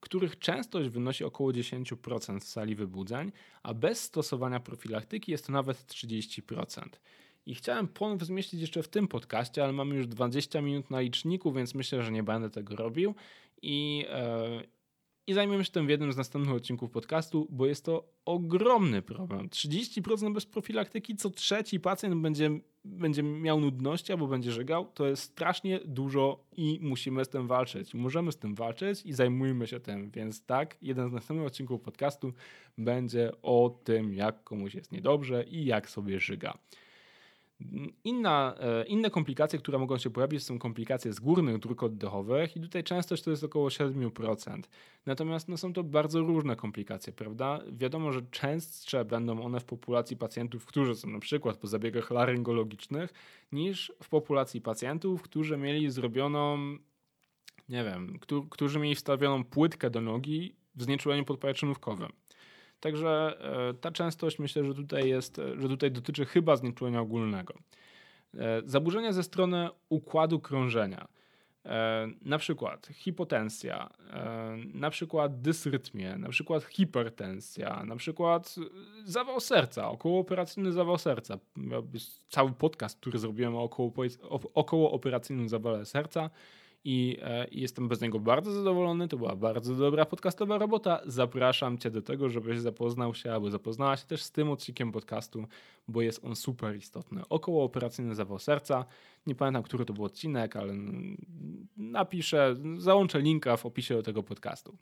których 0.00 0.38
częstość 0.38 0.88
wynosi 0.88 1.24
około 1.24 1.50
10% 1.52 2.40
w 2.40 2.48
sali 2.48 2.74
wybudzeń, 2.74 3.32
a 3.62 3.74
bez 3.74 4.00
stosowania 4.00 4.60
profilaktyki 4.60 5.32
jest 5.32 5.46
to 5.46 5.52
nawet 5.52 5.86
30%. 5.86 6.88
I 7.46 7.54
chciałem 7.54 7.88
ponownie 7.88 8.26
zmieścić 8.26 8.60
jeszcze 8.60 8.82
w 8.82 8.88
tym 8.88 9.08
podcaście, 9.08 9.64
ale 9.64 9.72
mamy 9.72 9.94
już 9.94 10.06
20 10.06 10.60
minut 10.60 10.90
na 10.90 11.00
liczniku, 11.00 11.52
więc 11.52 11.74
myślę, 11.74 12.02
że 12.02 12.12
nie 12.12 12.22
będę 12.22 12.50
tego 12.50 12.76
robił. 12.76 13.14
I, 13.62 14.04
e, 14.08 14.62
i 15.26 15.34
zajmiemy 15.34 15.64
się 15.64 15.72
tym 15.72 15.86
w 15.86 15.90
jednym 15.90 16.12
z 16.12 16.16
następnych 16.16 16.54
odcinków 16.54 16.90
podcastu, 16.90 17.46
bo 17.50 17.66
jest 17.66 17.84
to 17.84 18.08
ogromny 18.24 19.02
problem. 19.02 19.48
30% 19.48 20.34
bez 20.34 20.46
profilaktyki, 20.46 21.16
co 21.16 21.30
trzeci 21.30 21.80
pacjent 21.80 22.14
będzie, 22.14 22.50
będzie 22.84 23.22
miał 23.22 23.60
nudności 23.60 24.12
albo 24.12 24.26
będzie 24.26 24.52
żygał, 24.52 24.86
to 24.94 25.06
jest 25.06 25.22
strasznie 25.22 25.80
dużo 25.84 26.44
i 26.56 26.78
musimy 26.82 27.24
z 27.24 27.28
tym 27.28 27.46
walczyć. 27.46 27.94
Możemy 27.94 28.32
z 28.32 28.36
tym 28.36 28.54
walczyć 28.54 29.02
i 29.06 29.12
zajmujmy 29.12 29.66
się 29.66 29.80
tym, 29.80 30.10
więc 30.10 30.46
tak, 30.46 30.76
jeden 30.82 31.08
z 31.10 31.12
następnych 31.12 31.46
odcinków 31.46 31.80
podcastu 31.80 32.32
będzie 32.78 33.32
o 33.42 33.80
tym, 33.84 34.14
jak 34.14 34.44
komuś 34.44 34.74
jest 34.74 34.92
niedobrze 34.92 35.44
i 35.44 35.64
jak 35.64 35.90
sobie 35.90 36.20
żyga. 36.20 36.58
Inna, 38.04 38.54
e, 38.60 38.84
inne 38.86 39.10
komplikacje, 39.10 39.58
które 39.58 39.78
mogą 39.78 39.98
się 39.98 40.10
pojawić, 40.10 40.42
są 40.42 40.58
komplikacje 40.58 41.12
z 41.12 41.20
górnych 41.20 41.58
dróg 41.58 41.82
oddechowych 41.82 42.56
i 42.56 42.60
tutaj 42.60 42.84
częstość 42.84 43.22
to 43.22 43.30
jest 43.30 43.44
około 43.44 43.68
7%. 43.68 44.68
Natomiast 45.06 45.48
no, 45.48 45.56
są 45.56 45.72
to 45.72 45.84
bardzo 45.84 46.20
różne 46.20 46.56
komplikacje, 46.56 47.12
prawda? 47.12 47.60
Wiadomo, 47.72 48.12
że 48.12 48.22
częstsze 48.30 49.04
będą 49.04 49.42
one 49.42 49.60
w 49.60 49.64
populacji 49.64 50.16
pacjentów, 50.16 50.66
którzy 50.66 50.94
są 50.94 51.08
na 51.08 51.18
przykład 51.18 51.56
po 51.56 51.66
zabiegach 51.66 52.10
laryngologicznych, 52.10 53.12
niż 53.52 53.92
w 54.02 54.08
populacji 54.08 54.60
pacjentów, 54.60 55.22
którzy 55.22 55.56
mieli 55.56 55.90
zrobioną, 55.90 56.58
nie 57.68 57.84
wiem, 57.84 58.18
którzy 58.50 58.78
mieli 58.78 58.94
wstawioną 58.94 59.44
płytkę 59.44 59.90
do 59.90 60.00
nogi 60.00 60.56
w 60.74 60.82
znieczuleniu 60.82 61.24
podpajeczynówkowym. 61.24 62.12
Także 62.86 63.36
e, 63.70 63.74
ta 63.74 63.90
częstość 63.90 64.38
myślę, 64.38 64.64
że 64.64 64.74
tutaj 64.74 65.08
jest, 65.08 65.38
e, 65.38 65.60
że 65.60 65.68
tutaj 65.68 65.90
dotyczy 65.90 66.24
chyba 66.24 66.56
znieczulenia 66.56 67.00
ogólnego. 67.00 67.54
E, 68.34 68.62
zaburzenia 68.64 69.12
ze 69.12 69.22
strony 69.22 69.68
układu 69.88 70.40
krążenia. 70.40 71.08
Na 72.22 72.38
przykład 72.38 72.86
hipotensja, 72.86 73.90
na 74.74 74.90
przykład 74.90 75.40
dysrytmie, 75.40 76.18
na 76.18 76.28
przykład 76.28 76.64
hipertensja, 76.64 77.84
na 77.84 77.96
przykład 77.96 78.54
zawał 79.04 79.40
serca, 79.40 79.90
okołooperacyjny 79.90 80.72
zawał 80.72 80.98
serca. 80.98 81.38
Cały 82.28 82.52
podcast, 82.52 83.00
który 83.00 83.18
zrobiłem 83.18 83.56
o 83.56 83.70
okołooperacyjnym 84.54 85.48
zawale 85.48 85.84
serca 85.84 86.30
i, 86.88 87.16
e, 87.22 87.48
i 87.48 87.60
jestem 87.60 87.88
bez 87.88 88.00
niego 88.00 88.20
bardzo 88.20 88.52
zadowolony. 88.52 89.08
To 89.08 89.16
była 89.16 89.36
bardzo 89.36 89.74
dobra 89.74 90.04
podcastowa 90.04 90.58
robota. 90.58 91.00
Zapraszam 91.06 91.78
Cię 91.78 91.90
do 91.90 92.02
tego, 92.02 92.28
żebyś 92.28 92.58
zapoznał 92.58 93.14
się 93.14 93.32
albo 93.32 93.50
zapoznała 93.50 93.96
się 93.96 94.06
też 94.06 94.22
z 94.22 94.30
tym 94.30 94.50
odcinkiem 94.50 94.92
podcastu, 94.92 95.46
bo 95.88 96.02
jest 96.02 96.24
on 96.24 96.36
super 96.36 96.76
istotny. 96.76 97.22
Około 97.28 97.64
operacyjny 97.64 98.14
zawał 98.14 98.38
serca. 98.38 98.84
Nie 99.26 99.34
pamiętam, 99.34 99.62
który 99.62 99.84
to 99.84 99.92
był 99.92 100.04
odcinek, 100.04 100.56
ale 100.56 100.74
napiszę, 101.76 102.56
załączę 102.78 103.20
linka 103.20 103.56
w 103.56 103.66
opisie 103.66 103.94
do 103.94 104.02
tego 104.02 104.22
podcastu. 104.22 104.76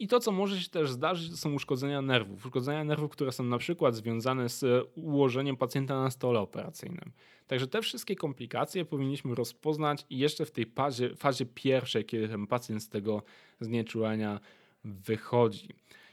I 0.00 0.08
to, 0.08 0.20
co 0.20 0.32
może 0.32 0.60
się 0.60 0.70
też 0.70 0.90
zdarzyć, 0.90 1.30
to 1.30 1.36
są 1.36 1.52
uszkodzenia 1.52 2.02
nerwów. 2.02 2.46
Uszkodzenia 2.46 2.84
nerwów, 2.84 3.10
które 3.10 3.32
są 3.32 3.44
na 3.44 3.58
przykład 3.58 3.94
związane 3.94 4.48
z 4.48 4.88
ułożeniem 4.94 5.56
pacjenta 5.56 6.02
na 6.02 6.10
stole 6.10 6.40
operacyjnym. 6.40 7.12
Także 7.46 7.66
te 7.66 7.82
wszystkie 7.82 8.16
komplikacje 8.16 8.84
powinniśmy 8.84 9.34
rozpoznać 9.34 10.06
jeszcze 10.10 10.46
w 10.46 10.50
tej 10.50 10.66
fazie, 10.66 11.16
fazie 11.16 11.46
pierwszej, 11.46 12.04
kiedy 12.04 12.28
ten 12.28 12.46
pacjent 12.46 12.82
z 12.82 12.88
tego 12.88 13.22
znieczulenia 13.60 14.40
wychodzi. 14.84 15.68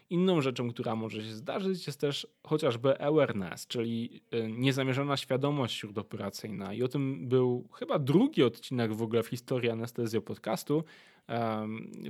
Inną 0.10 0.42
rzeczą, 0.42 0.70
która 0.70 0.96
może 0.96 1.24
się 1.24 1.34
zdarzyć, 1.34 1.88
jest 1.88 2.00
też 2.00 2.28
chociażby 2.44 3.02
awareness, 3.02 3.68
czyli 3.68 4.22
y, 4.34 4.52
niezamierzona 4.52 5.18
świadomość 5.18 5.76
śródoperacyjna. 5.76 6.74
I 6.74 6.84
o 6.84 6.88
tym 6.88 7.28
był 7.28 7.68
chyba 7.74 8.00
drugi 8.00 8.44
odcinek 8.44 8.94
w 8.94 9.02
ogóle 9.02 9.24
w 9.24 9.28
historii 9.28 9.70
anestezji 9.70 10.22
podcastu, 10.22 10.84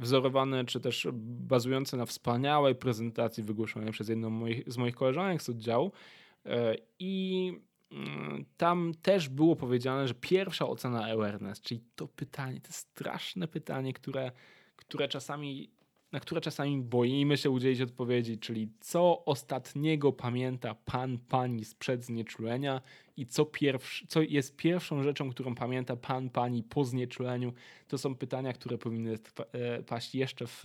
wzorowany 0.01 0.65
czy 0.65 0.79
też 0.79 1.07
bazujący 1.13 1.97
na 1.97 2.05
wspaniałej 2.05 2.75
prezentacji 2.75 3.43
wygłoszonej 3.43 3.91
przez 3.91 4.09
jedną 4.09 4.45
z 4.67 4.77
moich 4.77 4.95
koleżanek 4.95 5.41
z 5.41 5.49
oddziału. 5.49 5.91
E, 6.45 6.75
I 6.99 7.53
mm, 7.91 8.45
tam 8.57 8.91
też 9.01 9.29
było 9.29 9.55
powiedziane, 9.55 10.07
że 10.07 10.13
pierwsza 10.13 10.67
ocena 10.67 11.05
awareness, 11.05 11.61
czyli 11.61 11.81
to 11.95 12.07
pytanie, 12.07 12.61
to 12.61 12.73
straszne 12.73 13.47
pytanie, 13.47 13.93
które, 13.93 14.31
które 14.75 15.07
czasami 15.07 15.69
na 16.11 16.19
które 16.19 16.41
czasami 16.41 16.81
boimy 16.81 17.37
się 17.37 17.49
udzielić 17.49 17.81
odpowiedzi, 17.81 18.37
czyli 18.37 18.69
co 18.79 19.25
ostatniego 19.25 20.11
pamięta 20.11 20.75
pan, 20.75 21.17
pani 21.17 21.65
sprzed 21.65 22.03
znieczulenia 22.03 22.81
i 23.17 23.25
co, 23.25 23.45
pierwszy, 23.45 24.07
co 24.07 24.21
jest 24.21 24.55
pierwszą 24.55 25.03
rzeczą, 25.03 25.29
którą 25.29 25.55
pamięta 25.55 25.95
pan, 25.95 26.29
pani 26.29 26.63
po 26.63 26.85
znieczuleniu. 26.85 27.53
To 27.87 27.97
są 27.97 28.15
pytania, 28.15 28.53
które 28.53 28.77
powinny 28.77 29.19
e, 29.51 29.83
paść 29.83 30.15
jeszcze 30.15 30.47
w, 30.47 30.63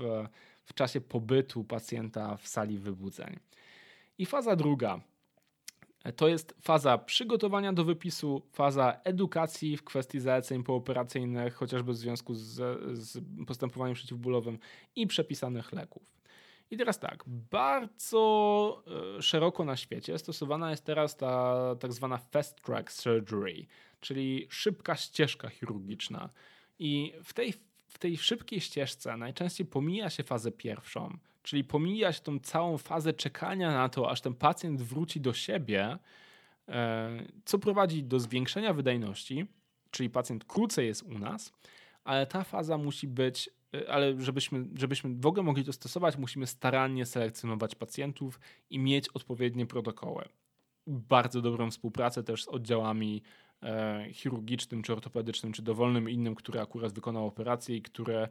w 0.65 0.75
czasie 0.75 1.01
pobytu 1.01 1.65
pacjenta 1.65 2.37
w 2.37 2.49
sali 2.49 2.79
wybudzeń. 2.79 3.39
I 4.19 4.27
faza 4.27 4.57
druga 4.57 5.01
to 6.17 6.29
jest 6.29 6.55
faza 6.61 6.99
przygotowania 6.99 7.73
do 7.73 7.85
wypisu, 7.85 8.43
faza 8.53 9.01
edukacji 9.05 9.77
w 9.77 9.85
kwestii 9.85 10.21
zaleceń 10.21 10.63
pooperacyjnych, 10.63 11.55
chociażby 11.55 11.93
w 11.93 11.97
związku 11.97 12.35
z, 12.35 12.55
z 12.99 13.19
postępowaniem 13.47 13.95
przeciwbólowym 13.95 14.59
i 14.97 15.07
przepisanych 15.07 15.73
leków. 15.73 16.23
I 16.71 16.77
teraz 16.77 16.99
tak, 16.99 17.25
bardzo 17.27 18.83
e, 19.19 19.23
szeroko 19.23 19.65
na 19.65 19.77
świecie 19.77 20.19
stosowana 20.19 20.71
jest 20.71 20.85
teraz 20.85 21.17
ta 21.17 21.57
tak 21.81 21.93
zwana 21.93 22.19
fast 22.19 22.63
track 22.63 22.93
surgery, 22.93 23.67
czyli 24.01 24.47
szybka 24.51 24.97
ścieżka 24.97 25.49
chirurgiczna. 25.49 26.31
I 26.79 27.13
w 27.25 27.33
tej, 27.33 27.53
w 27.87 27.99
tej 27.99 28.17
szybkiej 28.17 28.61
ścieżce 28.61 29.17
najczęściej 29.17 29.67
pomija 29.67 30.11
się 30.11 30.23
fazę 30.23 30.53
pierwszą, 30.53 31.19
czyli 31.43 31.65
pomijać 31.65 32.21
tą 32.21 32.39
całą 32.39 32.79
fazę 32.79 33.13
czekania 33.13 33.71
na 33.71 33.89
to, 33.89 34.11
aż 34.11 34.21
ten 34.21 34.35
pacjent 34.35 34.83
wróci 34.83 35.21
do 35.21 35.33
siebie, 35.33 35.99
e, 36.69 37.11
co 37.45 37.59
prowadzi 37.59 38.05
do 38.05 38.21
zwiększenia 38.21 38.73
wydajności, 38.73 39.47
czyli 39.91 40.11
pacjent 40.11 40.45
krócej 40.45 40.87
jest 40.87 41.03
u 41.03 41.19
nas, 41.19 41.53
ale 42.05 42.27
ta 42.27 42.45
faza 42.45 42.79
musi 42.79 43.09
być, 43.09 43.51
e, 43.75 43.91
ale 43.91 44.21
żebyśmy, 44.21 44.65
żebyśmy 44.75 45.15
w 45.15 45.27
ogóle 45.27 45.43
mogli 45.43 45.65
to 45.65 45.73
stosować, 45.73 46.17
musimy 46.17 46.47
starannie 46.47 47.07
selekcjonować 47.07 47.75
pacjentów 47.75 48.41
i 48.71 48.79
mieć 48.79 49.09
odpowiednie 49.09 49.67
protokoły. 49.67 50.29
Bardzo 50.87 51.43
dobrą 51.43 51.71
współpracę 51.71 52.23
też 52.23 52.45
z 52.45 52.49
oddziałami 52.49 53.23
e, 53.63 54.07
chirurgicznym, 54.13 54.83
czy 54.83 54.93
ortopedycznym, 54.93 55.53
czy 55.53 55.63
dowolnym 55.63 56.11
innym, 56.11 56.35
który 56.35 56.61
akurat 56.61 56.93
wykonał 56.93 57.27
operację 57.27 57.77
i 57.77 57.83
które 57.83 58.29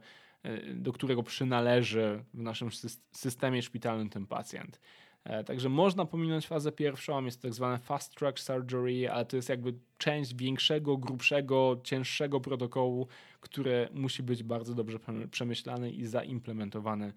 do 0.74 0.92
którego 0.92 1.22
przynależy 1.22 2.24
w 2.34 2.42
naszym 2.42 2.68
systemie 3.12 3.62
szpitalnym 3.62 4.08
ten 4.08 4.26
pacjent. 4.26 4.80
E, 5.24 5.44
także 5.44 5.68
można 5.68 6.04
pominąć 6.04 6.46
fazę 6.46 6.72
pierwszą, 6.72 7.24
jest 7.24 7.42
tak 7.42 7.54
zwane 7.54 7.78
fast 7.78 8.14
track 8.14 8.40
surgery, 8.40 9.10
ale 9.10 9.24
to 9.24 9.36
jest 9.36 9.48
jakby 9.48 9.74
część 9.98 10.34
większego, 10.34 10.96
grubszego, 10.96 11.80
cięższego 11.84 12.40
protokołu, 12.40 13.06
które 13.40 13.88
musi 13.92 14.22
być 14.22 14.42
bardzo 14.42 14.74
dobrze 14.74 14.98
przemyślany 15.30 15.90
i 15.90 16.06
zaimplementowany 16.06 17.12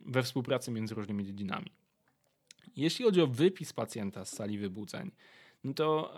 we 0.00 0.22
współpracy 0.22 0.70
między 0.70 0.94
różnymi 0.94 1.24
dziedzinami. 1.24 1.72
Jeśli 2.76 3.04
chodzi 3.04 3.20
o 3.20 3.26
wypis 3.26 3.72
pacjenta 3.72 4.24
z 4.24 4.32
sali 4.32 4.58
wybudzeń, 4.58 5.10
no 5.64 5.74
to 5.74 6.14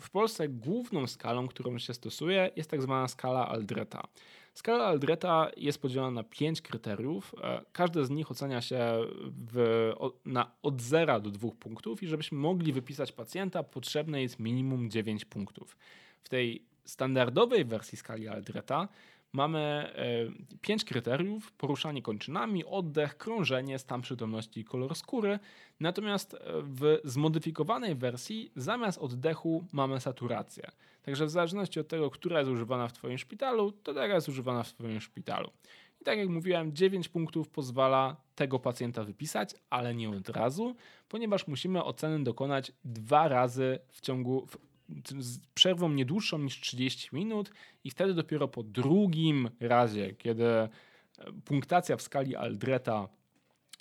w 0.00 0.10
Polsce 0.10 0.48
główną 0.48 1.06
skalą, 1.06 1.48
którą 1.48 1.78
się 1.78 1.94
stosuje, 1.94 2.50
jest 2.56 2.70
tak 2.70 2.82
zwana 2.82 3.08
skala 3.08 3.48
Aldreta. 3.48 4.08
Skala 4.56 4.86
Aldreta 4.86 5.50
jest 5.56 5.82
podzielona 5.82 6.10
na 6.10 6.22
pięć 6.24 6.62
kryteriów. 6.62 7.34
E, 7.42 7.64
każde 7.72 8.06
z 8.06 8.10
nich 8.10 8.30
ocenia 8.30 8.60
się 8.60 8.78
w, 9.52 9.92
na 10.24 10.50
od 10.62 10.82
0 10.82 11.20
do 11.20 11.30
2 11.30 11.48
punktów 11.60 12.02
i 12.02 12.08
żebyśmy 12.08 12.38
mogli 12.38 12.72
wypisać 12.72 13.12
pacjenta, 13.12 13.62
potrzebne 13.62 14.22
jest 14.22 14.38
minimum 14.38 14.90
9 14.90 15.24
punktów. 15.24 15.76
W 16.22 16.28
tej 16.28 16.62
standardowej 16.84 17.64
wersji 17.64 17.98
skali 17.98 18.28
Aldreta 18.28 18.88
mamy 19.36 19.58
e, 19.58 20.58
pięć 20.60 20.84
kryteriów: 20.84 21.52
poruszanie 21.52 22.02
kończynami, 22.02 22.64
oddech, 22.64 23.16
krążenie, 23.16 23.78
stan 23.78 24.02
przytomności 24.02 24.60
i 24.60 24.64
kolor 24.64 24.94
skóry. 24.96 25.38
Natomiast 25.80 26.34
e, 26.34 26.38
w 26.62 26.98
zmodyfikowanej 27.04 27.94
wersji 27.94 28.52
zamiast 28.56 28.98
oddechu 28.98 29.64
mamy 29.72 30.00
saturację. 30.00 30.70
Także 31.02 31.26
w 31.26 31.30
zależności 31.30 31.80
od 31.80 31.88
tego, 31.88 32.10
która 32.10 32.38
jest 32.38 32.50
używana 32.50 32.88
w 32.88 32.92
Twoim 32.92 33.18
szpitalu, 33.18 33.72
to 33.72 33.94
taka 33.94 34.14
jest 34.14 34.28
używana 34.28 34.62
w 34.62 34.72
Twoim 34.72 35.00
szpitalu. 35.00 35.50
I 36.00 36.04
tak 36.04 36.18
jak 36.18 36.28
mówiłem, 36.28 36.72
9 36.72 37.08
punktów 37.08 37.48
pozwala 37.48 38.16
tego 38.34 38.58
pacjenta 38.58 39.04
wypisać, 39.04 39.54
ale 39.70 39.94
nie 39.94 40.10
od 40.10 40.28
razu, 40.28 40.76
ponieważ 41.08 41.46
musimy 41.46 41.84
oceny 41.84 42.24
dokonać 42.24 42.72
dwa 42.84 43.28
razy 43.28 43.78
w 43.88 44.00
ciągu, 44.00 44.46
z 45.18 45.38
przerwą 45.54 45.88
nie 45.88 46.04
dłuższą 46.04 46.38
niż 46.38 46.60
30 46.60 47.08
minut 47.12 47.52
i 47.84 47.90
wtedy 47.90 48.14
dopiero 48.14 48.48
po 48.48 48.62
drugim 48.62 49.50
razie, 49.60 50.14
kiedy 50.14 50.44
e, 50.44 50.68
punktacja 51.44 51.96
w 51.96 52.02
skali 52.02 52.36
Aldreta 52.36 53.08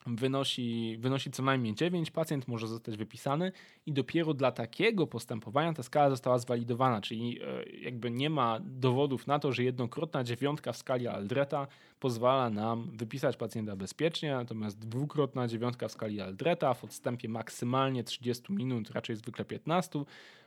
wynosi, 0.05 0.97
wynosi 0.99 1.31
co 1.31 1.43
najmniej 1.43 1.75
9, 1.75 2.11
pacjent 2.11 2.47
może 2.47 2.67
zostać 2.67 2.97
wypisany 2.97 3.51
i 3.85 3.93
dopiero 3.93 4.33
dla 4.33 4.51
takiego 4.51 5.07
postępowania 5.07 5.73
ta 5.73 5.83
skala 5.83 6.09
została 6.09 6.37
zwalidowana, 6.37 7.01
czyli 7.01 7.39
e, 7.41 7.63
jakby 7.69 8.11
nie 8.11 8.29
ma 8.29 8.59
dowodów 8.59 9.27
na 9.27 9.39
to, 9.39 9.51
że 9.51 9.63
jednokrotna 9.63 10.23
dziewiątka 10.23 10.71
w 10.71 10.77
skali 10.77 11.07
Aldreta 11.07 11.67
pozwala 11.99 12.49
nam 12.49 12.91
wypisać 12.93 13.37
pacjenta 13.37 13.75
bezpiecznie, 13.75 14.31
natomiast 14.31 14.79
dwukrotna 14.79 15.47
dziewiątka 15.47 15.87
w 15.87 15.91
skali 15.91 16.21
Aldreta 16.21 16.73
w 16.73 16.83
odstępie 16.83 17.29
maksymalnie 17.29 18.03
30 18.03 18.53
minut, 18.53 18.91
raczej 18.91 19.15
zwykle 19.15 19.45
15, 19.45 20.05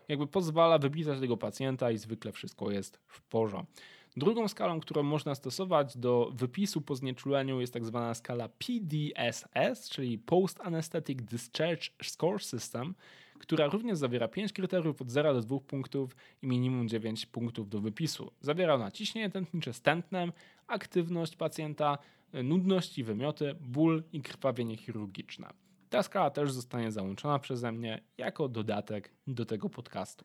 jakby 0.08 0.26
pozwala 0.26 0.78
wypisać 0.78 1.20
tego 1.20 1.36
pacjenta 1.36 1.90
i 1.90 1.98
zwykle 1.98 2.32
wszystko 2.32 2.70
jest 2.70 2.96
w 3.06 3.22
porządku. 3.22 3.72
Drugą 4.16 4.48
skalą, 4.48 4.80
którą 4.80 5.02
można 5.02 5.34
stosować 5.34 5.96
do 5.96 6.30
wypisu 6.34 6.80
po 6.80 6.96
znieczuleniu 6.96 7.60
jest 7.60 7.72
tak 7.72 7.84
zwana 7.84 8.14
skala 8.14 8.48
PDSS, 8.48 9.88
czyli 9.90 10.18
Post 10.18 10.60
Anesthetic 10.60 11.22
Discharge 11.22 11.90
Score 12.02 12.42
System, 12.42 12.94
która 13.38 13.66
również 13.66 13.98
zawiera 13.98 14.28
5 14.28 14.52
kryteriów 14.52 15.02
od 15.02 15.10
0 15.10 15.34
do 15.34 15.40
2 15.40 15.60
punktów 15.60 16.16
i 16.42 16.46
minimum 16.46 16.88
9 16.88 17.26
punktów 17.26 17.68
do 17.68 17.80
wypisu. 17.80 18.32
Zawiera 18.40 18.74
ona 18.74 18.90
ciśnienie 18.90 19.30
tętnicze 19.30 19.72
z 19.72 19.80
tętnem, 19.80 20.32
aktywność 20.66 21.36
pacjenta, 21.36 21.98
nudność 22.32 22.98
i 22.98 23.04
wymioty, 23.04 23.54
ból 23.60 24.02
i 24.12 24.20
krwawienie 24.20 24.76
chirurgiczne. 24.76 25.67
Ta 25.90 26.02
skala 26.02 26.30
też 26.30 26.52
zostanie 26.52 26.92
załączona 26.92 27.38
przeze 27.38 27.72
mnie 27.72 28.00
jako 28.18 28.48
dodatek 28.48 29.10
do 29.26 29.46
tego 29.46 29.68
podcastu. 29.68 30.24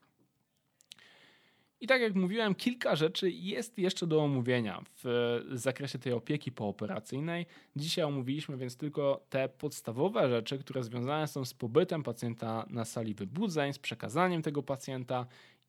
I 1.81 1.87
tak 1.87 2.01
jak 2.01 2.15
mówiłem, 2.15 2.55
kilka 2.55 2.95
rzeczy 2.95 3.31
jest 3.31 3.77
jeszcze 3.77 4.07
do 4.07 4.23
omówienia 4.23 4.83
w 5.03 5.39
zakresie 5.51 5.99
tej 5.99 6.13
opieki 6.13 6.51
pooperacyjnej. 6.51 7.45
Dzisiaj 7.75 8.05
omówiliśmy 8.05 8.57
więc 8.57 8.77
tylko 8.77 9.25
te 9.29 9.49
podstawowe 9.49 10.29
rzeczy, 10.29 10.57
które 10.57 10.83
związane 10.83 11.27
są 11.27 11.45
z 11.45 11.53
pobytem 11.53 12.03
pacjenta 12.03 12.65
na 12.69 12.85
sali 12.85 13.13
wybudzeń, 13.13 13.73
z 13.73 13.79
przekazaniem 13.79 14.41
tego 14.41 14.63
pacjenta 14.63 15.25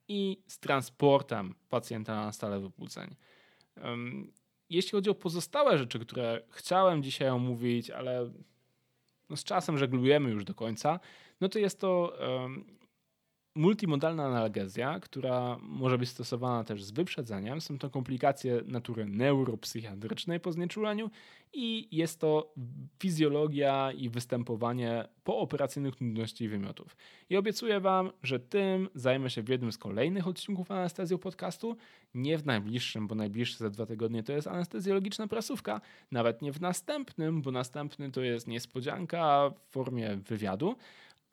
i 0.09 0.42
z 0.46 0.59
transportem 0.59 1.54
pacjenta 1.68 2.14
na 2.14 2.33
stale 2.33 2.61
wypłuceń. 2.61 3.14
Jeśli 4.70 4.90
chodzi 4.90 5.11
o 5.11 5.14
pozostałe 5.14 5.78
rzeczy, 5.78 5.98
które 5.98 6.42
chciałem 6.50 7.02
dzisiaj 7.02 7.28
omówić, 7.28 7.90
ale 7.90 8.30
no 9.30 9.37
z 9.37 9.44
czasem 9.44 9.78
żeglujemy 9.78 10.30
już 10.30 10.44
do 10.44 10.54
końca, 10.54 11.00
no 11.40 11.48
to 11.48 11.58
jest 11.58 11.80
to 11.80 12.18
multimodalna 13.54 14.24
analgezja, 14.24 15.00
która 15.00 15.58
może 15.62 15.98
być 15.98 16.08
stosowana 16.08 16.64
też 16.64 16.84
z 16.84 16.90
wyprzedzeniem. 16.90 17.60
Są 17.60 17.78
to 17.78 17.90
komplikacje 17.90 18.60
natury 18.66 19.06
neuropsychiatrycznej 19.06 20.40
po 20.40 20.52
znieczuleniu 20.52 21.10
i 21.52 21.88
jest 21.96 22.20
to 22.20 22.54
fizjologia 23.02 23.92
i 23.92 24.08
występowanie 24.08 25.08
pooperacyjnych 25.24 26.00
nudności 26.00 26.44
i 26.44 26.48
wymiotów. 26.48 26.96
I 27.30 27.36
obiecuję 27.36 27.80
Wam, 27.80 28.10
że 28.22 28.40
tym 28.40 28.88
zajmę 28.94 29.30
się 29.30 29.42
w 29.42 29.48
jednym 29.48 29.72
z 29.72 29.78
kolejnych 29.78 30.26
odcinków 30.26 30.70
anestezją 30.70 31.18
podcastu. 31.18 31.76
Nie 32.14 32.38
w 32.38 32.46
najbliższym, 32.46 33.06
bo 33.06 33.14
najbliższy 33.14 33.58
za 33.58 33.70
dwa 33.70 33.86
tygodnie 33.86 34.22
to 34.22 34.32
jest 34.32 34.46
anestezjologiczna 34.46 35.26
prasówka. 35.26 35.80
Nawet 36.10 36.42
nie 36.42 36.52
w 36.52 36.60
następnym, 36.60 37.42
bo 37.42 37.50
następny 37.50 38.10
to 38.10 38.22
jest 38.22 38.46
niespodzianka 38.46 39.50
w 39.50 39.72
formie 39.72 40.16
wywiadu 40.16 40.76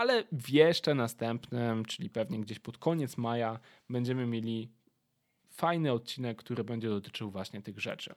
ale 0.01 0.23
w 0.31 0.49
jeszcze 0.49 0.95
następnym, 0.95 1.85
czyli 1.85 2.09
pewnie 2.09 2.39
gdzieś 2.39 2.59
pod 2.59 2.77
koniec 2.77 3.17
maja, 3.17 3.59
będziemy 3.89 4.25
mieli 4.25 4.71
fajny 5.49 5.91
odcinek, 5.91 6.37
który 6.37 6.63
będzie 6.63 6.89
dotyczył 6.89 7.31
właśnie 7.31 7.61
tych 7.61 7.79
rzeczy. 7.79 8.15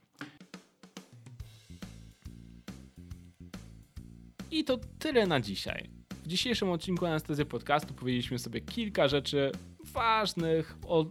I 4.51 4.65
to 4.65 4.79
tyle 4.99 5.27
na 5.27 5.41
dzisiaj. 5.41 5.91
W 6.23 6.27
dzisiejszym 6.27 6.71
odcinku 6.71 7.07
Anestezji 7.07 7.47
Podcastu 7.47 7.95
powiedzieliśmy 7.95 8.39
sobie 8.39 8.61
kilka 8.61 9.09
rzeczy 9.09 9.53
ważnych 9.85 10.77
o 10.87 11.07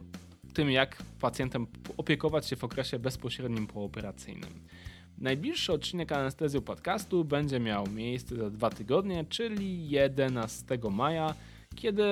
tym, 0.53 0.71
jak 0.71 1.03
pacjentem 1.19 1.67
opiekować 1.97 2.47
się 2.47 2.55
w 2.55 2.63
okresie 2.63 2.99
bezpośrednim 2.99 3.67
pooperacyjnym. 3.67 4.67
Najbliższy 5.17 5.73
odcinek 5.73 6.11
Anestezją 6.11 6.61
Podcastu 6.61 7.25
będzie 7.25 7.59
miał 7.59 7.87
miejsce 7.87 8.35
za 8.35 8.49
dwa 8.49 8.69
tygodnie, 8.69 9.25
czyli 9.29 9.89
11 9.89 10.65
maja, 10.91 11.35
kiedy 11.75 12.03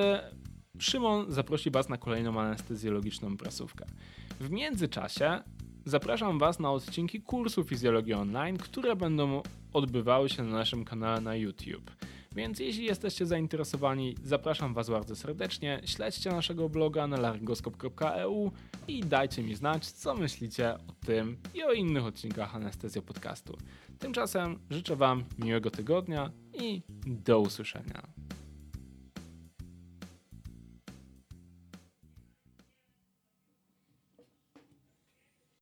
Szymon 0.79 1.31
zaprosi 1.31 1.71
Was 1.71 1.89
na 1.89 1.97
kolejną 1.97 2.41
anestezjologiczną 2.41 3.37
prasówkę. 3.37 3.85
W 4.39 4.49
międzyczasie 4.49 5.39
zapraszam 5.85 6.39
Was 6.39 6.59
na 6.59 6.71
odcinki 6.71 7.21
kursu 7.21 7.63
Fizjologii 7.63 8.13
Online, 8.13 8.57
które 8.57 8.95
będą 8.95 9.41
odbywały 9.73 10.29
się 10.29 10.43
na 10.43 10.51
naszym 10.51 10.85
kanale 10.85 11.21
na 11.21 11.35
YouTube. 11.35 11.91
Więc 12.35 12.59
jeśli 12.59 12.85
jesteście 12.85 13.25
zainteresowani, 13.25 14.15
zapraszam 14.23 14.73
Was 14.73 14.89
bardzo 14.89 15.15
serdecznie. 15.15 15.81
Śledźcie 15.85 16.29
naszego 16.29 16.69
bloga 16.69 17.07
na 17.07 17.17
laryngoskop.eu 17.17 18.51
i 18.87 18.99
dajcie 18.99 19.43
mi 19.43 19.55
znać, 19.55 19.91
co 19.91 20.15
myślicie 20.15 20.73
o 20.73 21.05
tym 21.05 21.37
i 21.53 21.63
o 21.63 21.73
innych 21.73 22.05
odcinkach 22.05 22.55
Anestezja 22.55 23.01
Podcastu. 23.01 23.57
Tymczasem 23.99 24.59
życzę 24.69 24.95
Wam 24.95 25.23
miłego 25.39 25.71
tygodnia 25.71 26.31
i 26.53 26.81
do 27.05 27.39
usłyszenia. 27.39 28.20